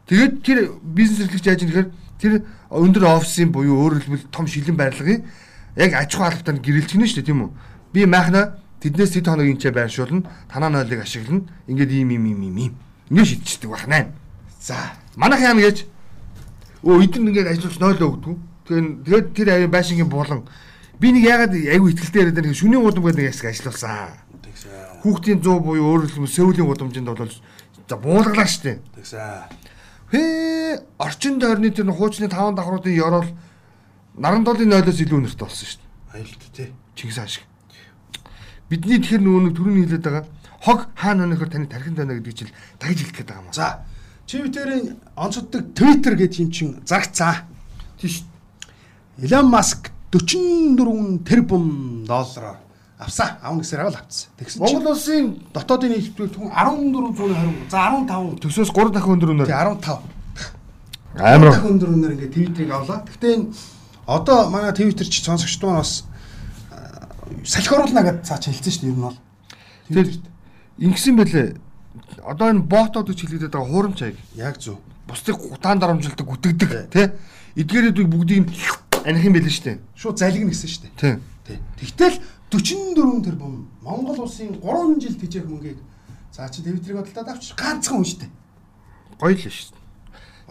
Тэгээд 0.08 0.34
тэр 0.44 0.58
бизнес 0.84 1.20
эрхлэгч 1.28 1.46
яаж 1.48 1.62
нэхэр 1.64 1.88
тэр 2.20 2.34
өндөр 2.72 3.04
офисын 3.20 3.52
буюу 3.52 3.76
өөрөөр 3.84 4.04
хэлбэл 4.04 4.32
том 4.32 4.48
шилэн 4.48 4.76
барилгын 4.80 5.24
яг 5.76 5.92
аж 5.96 6.12
ахуй 6.16 6.28
албатанд 6.28 6.64
гэрэлцгэнэ 6.64 7.08
шүү 7.08 7.20
дээ 7.24 7.30
тийм 7.32 7.42
үү? 7.48 7.52
Би 7.92 8.06
майхна 8.08 8.60
тэднээс 8.84 9.16
хэд 9.16 9.28
хоног 9.28 9.48
энчээ 9.48 9.72
байршуулна, 9.72 10.28
танаа 10.52 10.70
нойлыг 10.70 11.04
ашиглана. 11.04 11.48
Ингээд 11.72 11.92
ийм 11.92 12.12
ийм 12.14 12.26
ийм 12.28 12.58
ийм. 12.58 12.74
Ингээд 13.10 13.30
шийдчихдэг 13.32 13.70
байна. 13.72 14.12
За, 14.60 14.76
манайх 15.16 15.44
яана 15.44 15.64
гэж 15.64 15.88
өө 16.84 17.04
эдэн 17.08 17.32
ингээд 17.32 17.52
ажиллаж 17.52 17.76
нойлоо 17.80 18.10
өгдөг. 18.12 18.36
Тэгээд 18.68 19.34
тэр 19.36 19.50
аяа 19.50 19.68
байшингийн 19.68 20.10
буулан 20.10 20.48
би 21.00 21.12
нэг 21.12 21.24
ягаад 21.24 21.54
айгу 21.54 21.90
ихтэлтэй 21.92 22.22
яриад 22.32 22.40
нэг 22.40 22.56
шүний 22.56 22.80
гудам 22.80 23.04
гэдэг 23.04 23.24
нэг 23.24 23.34
хэсэг 23.36 23.52
ажилласан. 23.52 24.16
Хүүхдийн 25.04 25.40
100 25.44 25.60
буюу 25.60 25.84
өөрөөр 25.84 26.12
хэлбэл 26.12 26.38
сөүлийн 26.38 26.68
гудамжинд 26.68 27.08
бол 27.12 27.28
за 27.28 27.96
буулгалаа 27.98 28.48
штэ. 28.48 28.80
Тэгсэн. 28.96 29.52
Хээ 30.12 30.80
орчин 30.98 31.40
тойрны 31.40 31.76
тэр 31.76 31.92
хуучны 31.92 32.30
таван 32.32 32.56
давхруудын 32.56 32.96
ёроол 32.96 33.28
наран 34.16 34.44
долын 34.48 34.70
нойлоос 34.70 35.02
илүү 35.04 35.20
өнөрт 35.28 35.40
болсон 35.44 35.68
штэ. 35.68 35.84
Аюулт 36.14 36.44
тий. 36.56 36.72
Чингис 36.96 37.18
хаан 37.18 37.28
шиг. 37.28 37.44
Бидний 38.70 39.02
тэр 39.04 39.20
нөгөө 39.20 39.42
нэг 39.50 39.54
төрөний 39.58 39.84
хэлээд 39.84 40.08
байгаа 40.08 40.26
хог 40.64 40.88
хаана 40.96 41.28
өнөхөр 41.28 41.50
таны 41.52 41.68
тархинд 41.68 41.98
байна 42.00 42.16
гэдэг 42.16 42.34
чинь 42.34 42.54
тагж 42.80 43.04
хэлэх 43.04 43.18
гээд 43.20 43.28
байгаа 43.28 43.44
юм. 43.44 43.52
За. 43.52 43.84
Твиттерийн 44.24 44.96
онцоддаг 45.20 45.76
Twitter 45.76 46.16
гэдэг 46.16 46.40
юм 46.40 46.52
чин 46.52 46.70
загцаа. 46.88 47.44
Тийш. 48.00 48.24
Elon 49.22 49.50
Musk 49.50 49.92
44 50.12 51.24
тэрбум 51.26 52.06
доллараар 52.06 52.58
авсан. 52.98 53.38
Авна 53.42 53.62
гэсээр 53.62 53.82
авал 53.82 53.98
авцсан. 54.02 54.30
Тэгсэн 54.38 54.66
чинь 54.66 54.78
Монгол 54.78 54.94
улсын 54.94 55.26
дотоодын 55.54 55.92
нийтлэл 55.94 56.30
түн 56.34 56.50
1420 56.50 57.70
за 57.70 57.78
15 57.94 58.42
төсөөс 58.42 58.72
3 58.74 58.94
дахин 58.94 59.14
өндөр 59.18 59.30
өнөр. 59.34 59.46
Тий 59.46 59.54
15. 59.54 60.14
Амар. 61.20 61.52
дахин 61.54 61.72
өндөр 61.78 61.90
өнөр 61.94 62.14
ингээд 62.18 62.34
Твиттерийг 62.34 62.72
авлаа. 62.74 63.06
Гэхдээ 63.06 63.34
энэ 63.38 63.54
одоо 64.06 64.50
манай 64.50 64.74
Твиттер 64.74 65.06
ч 65.06 65.22
сонсогчд 65.22 65.62
маань 65.62 65.82
бас 65.82 66.06
салхи 67.46 67.74
оруулна 67.74 68.02
гэдээ 68.02 68.26
цааш 68.26 68.50
хэлсэн 68.50 68.74
шүү 68.74 68.82
дээ 68.82 68.90
ер 68.90 68.98
нь 68.98 69.06
бол. 69.06 69.18
Тэгээд 69.94 70.22
ингэсэн 70.82 71.16
бэлээ. 71.22 71.50
Одоо 72.26 72.50
энэ 72.50 72.66
ботод 72.66 73.08
гэж 73.14 73.20
хэлээд 73.30 73.54
байгаа 73.54 73.70
хуурамч 73.70 74.00
аяг. 74.02 74.18
Яг 74.34 74.58
зөв. 74.58 74.82
Бусдыг 75.06 75.38
гутаан 75.38 75.80
дарамжилдаг, 75.80 76.26
гүтгдэг, 76.26 76.72
тий? 76.90 77.12
Эдгээрээ 77.60 78.08
бүгдийг 78.08 78.50
аних 79.06 79.24
юм 79.26 79.36
шүү 79.36 79.64
дээ. 79.64 79.78
Шууд 79.96 80.18
залгина 80.18 80.52
гэсэн 80.52 80.70
шүү 80.70 80.82
дээ. 80.84 80.94
Тий. 80.98 81.16
Тий. 81.48 81.58
Тэгтэл 81.80 82.18
44 82.50 83.24
тэрбум 83.26 83.68
Монгол 83.82 84.24
улсын 84.24 84.56
3 84.62 85.02
жил 85.02 85.16
тижээх 85.20 85.46
мөнгийг 85.48 85.80
за 86.32 86.50
чи 86.50 86.62
Твиттерийг 86.64 87.04
бодлоод 87.04 87.28
авч 87.28 87.54
ганцхан 87.58 88.04
хүн 88.04 88.20
дээ. 88.24 88.32
Гоё 89.20 89.36
л 89.36 89.42
шүү 89.44 89.74
дээ. 89.74 89.82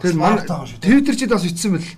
Тэгээд 0.01 0.17
манай 0.19 0.45
Твиттер 0.79 1.15
чид 1.15 1.31
бас 1.31 1.45
ичсэн 1.47 1.71
бэл. 1.77 1.89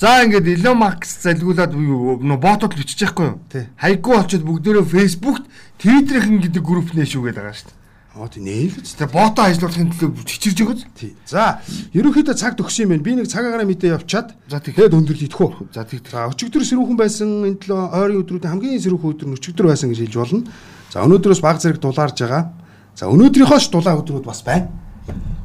За 0.00 0.24
ингээд 0.24 0.46
Elon 0.60 0.78
Musk 0.80 1.04
залгуулад 1.04 1.72
нөө 1.72 2.38
ботод 2.40 2.72
л 2.72 2.80
бичиж 2.80 3.04
байхгүй 3.04 3.26
юу? 3.26 3.40
Хайггүй 3.80 4.12
болчиход 4.16 4.44
бүгдөө 4.44 4.84
Facebook, 4.84 5.44
Twitter-ийн 5.80 6.40
гэдэг 6.40 6.62
групп 6.64 6.92
нэ 6.92 7.08
шүүгээд 7.08 7.36
байгаа 7.36 7.56
шүү 7.56 7.85
Аа 8.16 8.32
тий 8.32 8.40
нээлж. 8.40 8.96
Тэгээ 8.96 9.12
бото 9.12 9.44
ажиллуулахын 9.44 9.92
төлөө 9.92 10.24
чичирж 10.24 10.60
өгöz. 10.64 10.80
Тий. 10.96 11.12
За, 11.28 11.60
ерөнхийдөө 11.92 12.32
цаг 12.32 12.56
төгсөн 12.56 12.88
юм 12.88 12.96
байна. 12.96 13.04
Би 13.04 13.12
нэг 13.12 13.28
цагаагаар 13.28 13.68
мэдээ 13.68 13.92
явчаад 13.92 14.32
за 14.48 14.56
тэгээд 14.56 14.96
өндөрлө 14.96 15.28
идэх 15.28 15.36
үү. 15.36 15.68
За 15.76 15.84
тий. 15.84 16.00
За, 16.00 16.24
өчигдөр 16.24 16.64
сэрүүхэн 16.64 16.96
байсан 16.96 17.28
энэ 17.44 17.60
төлөө 17.60 17.92
ойрын 17.92 18.20
өдрүүдийн 18.24 18.52
хамгийн 18.56 18.80
сэрүүхэн 18.80 19.12
өдөр 19.20 19.28
нь 19.28 19.36
өчигдөр 19.36 19.68
байсан 19.68 19.92
гэж 19.92 20.00
хэлж 20.08 20.16
болно. 20.16 20.48
За, 20.88 21.04
өнөөдрөөс 21.04 21.40
баг 21.44 21.60
зэрэг 21.60 21.76
дулаарж 21.84 22.16
байгаа. 22.16 22.42
За, 22.96 23.04
өнөөдрийнхөө 23.12 23.60
ш 23.60 23.68
дулаа 23.68 24.00
өдрүүд 24.00 24.24
бас 24.24 24.40
байна. 24.40 24.72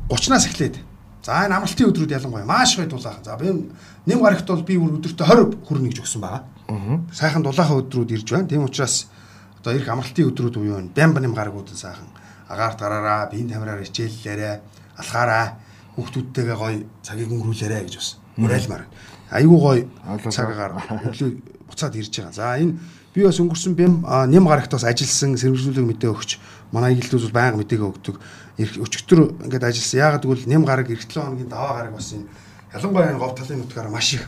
30-наас 0.08 0.48
эхлээд. 0.48 0.80
За, 1.28 1.44
энэ 1.44 1.60
амралтын 1.60 1.92
өдрүүд 1.92 2.16
ялангуяа 2.16 2.48
маш 2.48 2.80
гоё 2.80 2.88
дулаах. 2.88 3.20
За, 3.20 3.36
би 3.36 3.52
нэм 3.52 4.24
гарагт 4.24 4.48
бол 4.48 4.64
би 4.64 4.80
өдөртөө 4.80 5.60
20 5.60 5.60
хүрнэ 5.68 5.92
гэж 5.92 6.08
өгсөн 6.08 6.24
байгаа. 6.24 6.48
Аа. 6.72 7.04
Сайхан 7.12 7.44
дулаахан 7.44 7.84
өдрүүд 7.84 8.16
ирж 8.16 8.32
байна. 8.32 8.48
Тийм 8.48 8.64
учраас 8.64 9.12
одоо 9.60 9.76
ирэх 9.76 9.92
амралтын 9.92 10.32
өдрүүд 10.32 10.56
буюу 10.56 10.80
бямба 10.96 11.20
нэм 11.22 11.36
гарагуудын 11.36 11.78
сайхан 11.78 12.10
агаарт 12.52 12.80
гараараа, 12.80 13.32
биеийн 13.32 13.50
тамираар 13.50 13.84
хичээллээрээ, 13.88 14.56
алхаараа, 15.00 15.58
хүүхдүүдтэйгээ 15.96 16.58
гоё 16.60 16.84
цагийг 17.04 17.32
өнгөрүүлээрэ 17.32 17.88
гэж 17.88 17.96
бас 17.96 18.10
уриалмаар. 18.38 18.84
Айгуу 19.32 19.60
гоё 19.60 19.88
цагаар 20.32 20.76
өглөө 20.76 21.32
буцаад 21.68 21.96
ирж 21.96 22.12
байгаа. 22.12 22.36
За 22.36 22.56
энэ 22.60 22.76
би 23.16 23.24
бас 23.24 23.40
өнгөрсөн 23.40 23.76
бям 23.76 24.04
нэм 24.04 24.48
гарагт 24.48 24.72
бас 24.72 24.84
ажилласан 24.88 25.36
сэрэмжлүүлэг 25.36 25.88
мэдээ 25.88 26.12
өгч 26.12 26.40
манай 26.72 26.96
ажилтнууд 26.96 27.28
бол 27.28 27.36
байнга 27.36 27.60
мэдээг 27.60 27.84
өгдөг. 27.84 28.16
Өчигдөр 28.60 29.20
ингээд 29.48 29.68
ажилласан. 29.68 30.00
Яагаад 30.00 30.24
гэвэл 30.24 30.48
нэм 30.48 30.64
гараг 30.64 30.88
эх 30.92 31.04
7 31.04 31.20
хоногийн 31.20 31.52
даваа 31.52 31.84
гараг 31.84 31.94
бас 31.96 32.12
энэ 32.16 32.28
ялангуяа 32.72 33.12
энэ 33.12 33.20
гов 33.20 33.36
талын 33.36 33.60
нутгаар 33.64 33.90
маш 33.92 34.16
их 34.16 34.28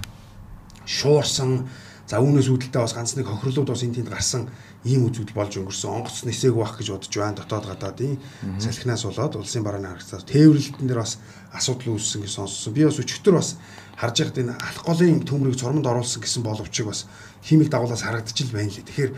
шуурсан. 0.84 1.68
За 2.08 2.20
үүнээс 2.20 2.52
үүдэлтэй 2.52 2.82
бас 2.84 2.92
ганц 2.92 3.16
нэг 3.16 3.28
хохирлууд 3.28 3.72
бас 3.72 3.84
энэ 3.88 4.04
тэнд 4.04 4.12
гарсан 4.12 4.52
ийм 4.84 5.08
үзэгдэл 5.08 5.36
болж 5.36 5.56
өнгөрсөн. 5.60 5.91
Онгоц 5.91 6.24
нисээг 6.28 6.56
бах 6.60 6.76
гэж 6.76 6.91
бодож 6.91 7.13
байна. 7.15 7.39
Дотоод 7.39 7.65
гадаадын 7.72 8.19
салхинаас 8.60 9.04
болоод 9.08 9.39
улсын 9.39 9.63
барааны 9.63 9.88
харагцаас 9.88 10.28
тээвэрлэлтэн 10.28 10.88
дээр 10.88 11.00
бас 11.00 11.19
асуудал 11.56 11.96
үүссэн 11.96 12.28
гэж 12.28 12.32
сонссон. 12.36 12.74
Би 12.76 12.84
бас 12.84 13.00
өчигдөр 13.00 13.36
бас 13.39 13.56
харж 13.96 14.15
байхад 14.19 14.41
энэ 14.43 14.54
алх 14.60 14.84
голын 14.84 15.24
төмрийг 15.24 15.56
цормонд 15.56 15.88
оруулсан 15.88 16.19
гэсэн 16.19 16.43
боловч 16.43 16.76
бас 16.84 17.08
химик 17.43 17.72
дагуулаас 17.72 18.04
харагдчих 18.04 18.52
л 18.52 18.58
байна 18.60 18.76
лээ. 18.76 18.84
Тэгэхээр 18.84 19.12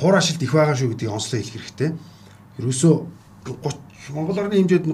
хуурашилт 0.00 0.42
их 0.42 0.52
байгаа 0.52 0.76
шүү 0.76 0.96
гэдгийг 0.96 1.12
онцлог 1.12 1.40
хэлэх 1.44 1.52
хэрэгтэй. 1.52 1.90
Ерөөсөө 2.58 2.94
30 3.44 4.16
Монгол 4.16 4.38
орны 4.40 4.56
хэмжээнд 4.56 4.88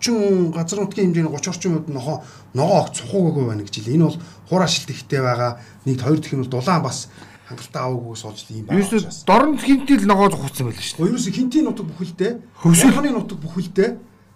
30 0.00 0.52
газар 0.56 0.78
нутгийн 0.80 1.12
хэмжээний 1.12 1.32
30 1.32 1.48
орчим 1.52 1.72
хувьд 1.76 1.88
нохоо 1.88 2.24
ногоо 2.54 2.76
огт 2.82 2.96
цухуугүй 2.96 3.44
байна 3.46 3.62
гэж 3.62 3.74
хэлээ. 3.76 3.94
Энэ 3.94 4.08
бол 4.08 4.18
хуурашилт 4.48 4.90
ихтэй 4.90 5.20
байгаа. 5.20 5.60
Нэг 5.84 6.00
хоёр 6.00 6.18
дэх 6.20 6.32
нь 6.32 6.42
бол 6.42 6.54
дулаан 6.58 6.82
бас 6.82 7.08
хангалттай 7.50 7.82
аваагүйгээс 7.82 8.24
олж 8.30 8.40
ийм 8.54 8.64
байна. 8.70 8.78
Ерөөсөө 8.78 9.26
дорнд 9.26 9.60
хинтэл 9.60 10.06
ногоо 10.06 10.28
зугцсан 10.30 10.70
байл 10.70 10.78
шүү 10.78 10.96
дээ. 11.02 11.10
Ерөөсөө 11.10 11.34
хинтийн 11.34 11.64
нутаг 11.66 11.86
бүхэлдээ, 11.90 12.32
хөвсөлхөний 12.62 13.12
нутаг 13.12 13.38
бүхэлдээ 13.42 13.90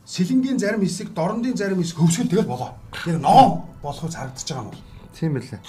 сэлэнгийн 0.04 0.58
зарим 0.58 0.82
хэсэг, 0.82 1.14
дорндын 1.14 1.56
зарим 1.56 1.80
хэсэг 1.80 1.96
хөвсгөл 1.96 2.28
тэгэл 2.28 2.50
болоо. 2.50 2.76
Яг 3.06 3.20
ногоо 3.22 3.64
болохоос 3.82 4.14
харагдаж 4.14 4.44
байгаа 4.44 4.62
юм 4.64 4.70
бол. 4.70 4.82
Тийм 5.16 5.32
байлаа. 5.32 5.60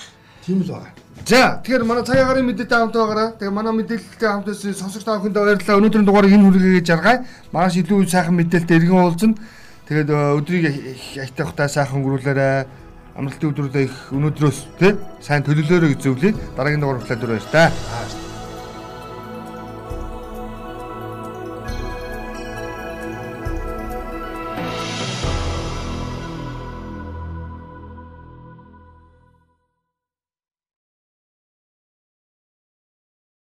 Тийм 0.46 0.62
л 0.62 0.68
байгаа. 0.68 0.94
За 1.26 1.62
тэгэхээр 1.64 1.84
манай 1.88 2.04
цагаан 2.04 2.28
гарын 2.28 2.46
мэдээлэлтэй 2.46 2.78
хамт 2.78 2.96
байгаараа. 3.00 3.30
Тэгээ 3.40 3.56
манай 3.56 3.74
мэдээлэлтэй 3.80 4.30
хамт 4.30 4.46
байсан 4.46 4.74
сонсогч 4.76 5.06
та 5.08 5.18
бүхэндээ 5.18 5.44
баярлалаа. 5.46 5.80
Өнөөдрийн 5.80 6.06
дугаарыг 6.06 6.34
энэ 6.36 6.46
хүргэгээ 6.46 6.84
жаргая. 6.84 7.18
Маш 7.56 7.74
илүү 7.80 8.06
сайхан 8.12 8.36
мэдээлэлтэй 8.36 8.78
иргэн 8.78 9.00
уулзна. 9.00 9.40
Тэгээд 9.88 10.10
э, 10.12 10.18
өдрийг 10.36 10.66
аятайхтай 11.16 11.70
сайхан 11.72 11.98
өнгөрүүлээрэй. 12.04 12.85
Амралтын 13.16 13.52
өдрүүдээ 13.54 13.84
их 13.88 13.96
өнөөдрөөс 14.12 14.60
тий 14.76 14.92
сайн 15.24 15.48
төлөвлөөрэй 15.48 15.96
гэж 15.96 16.04
зөвлөе. 16.04 16.36
Дараагийн 16.60 16.84
дугаар 16.84 17.00
хүртэл 17.00 17.20
дүр 17.24 17.32
баяр 17.40 17.48
та. 17.48 17.72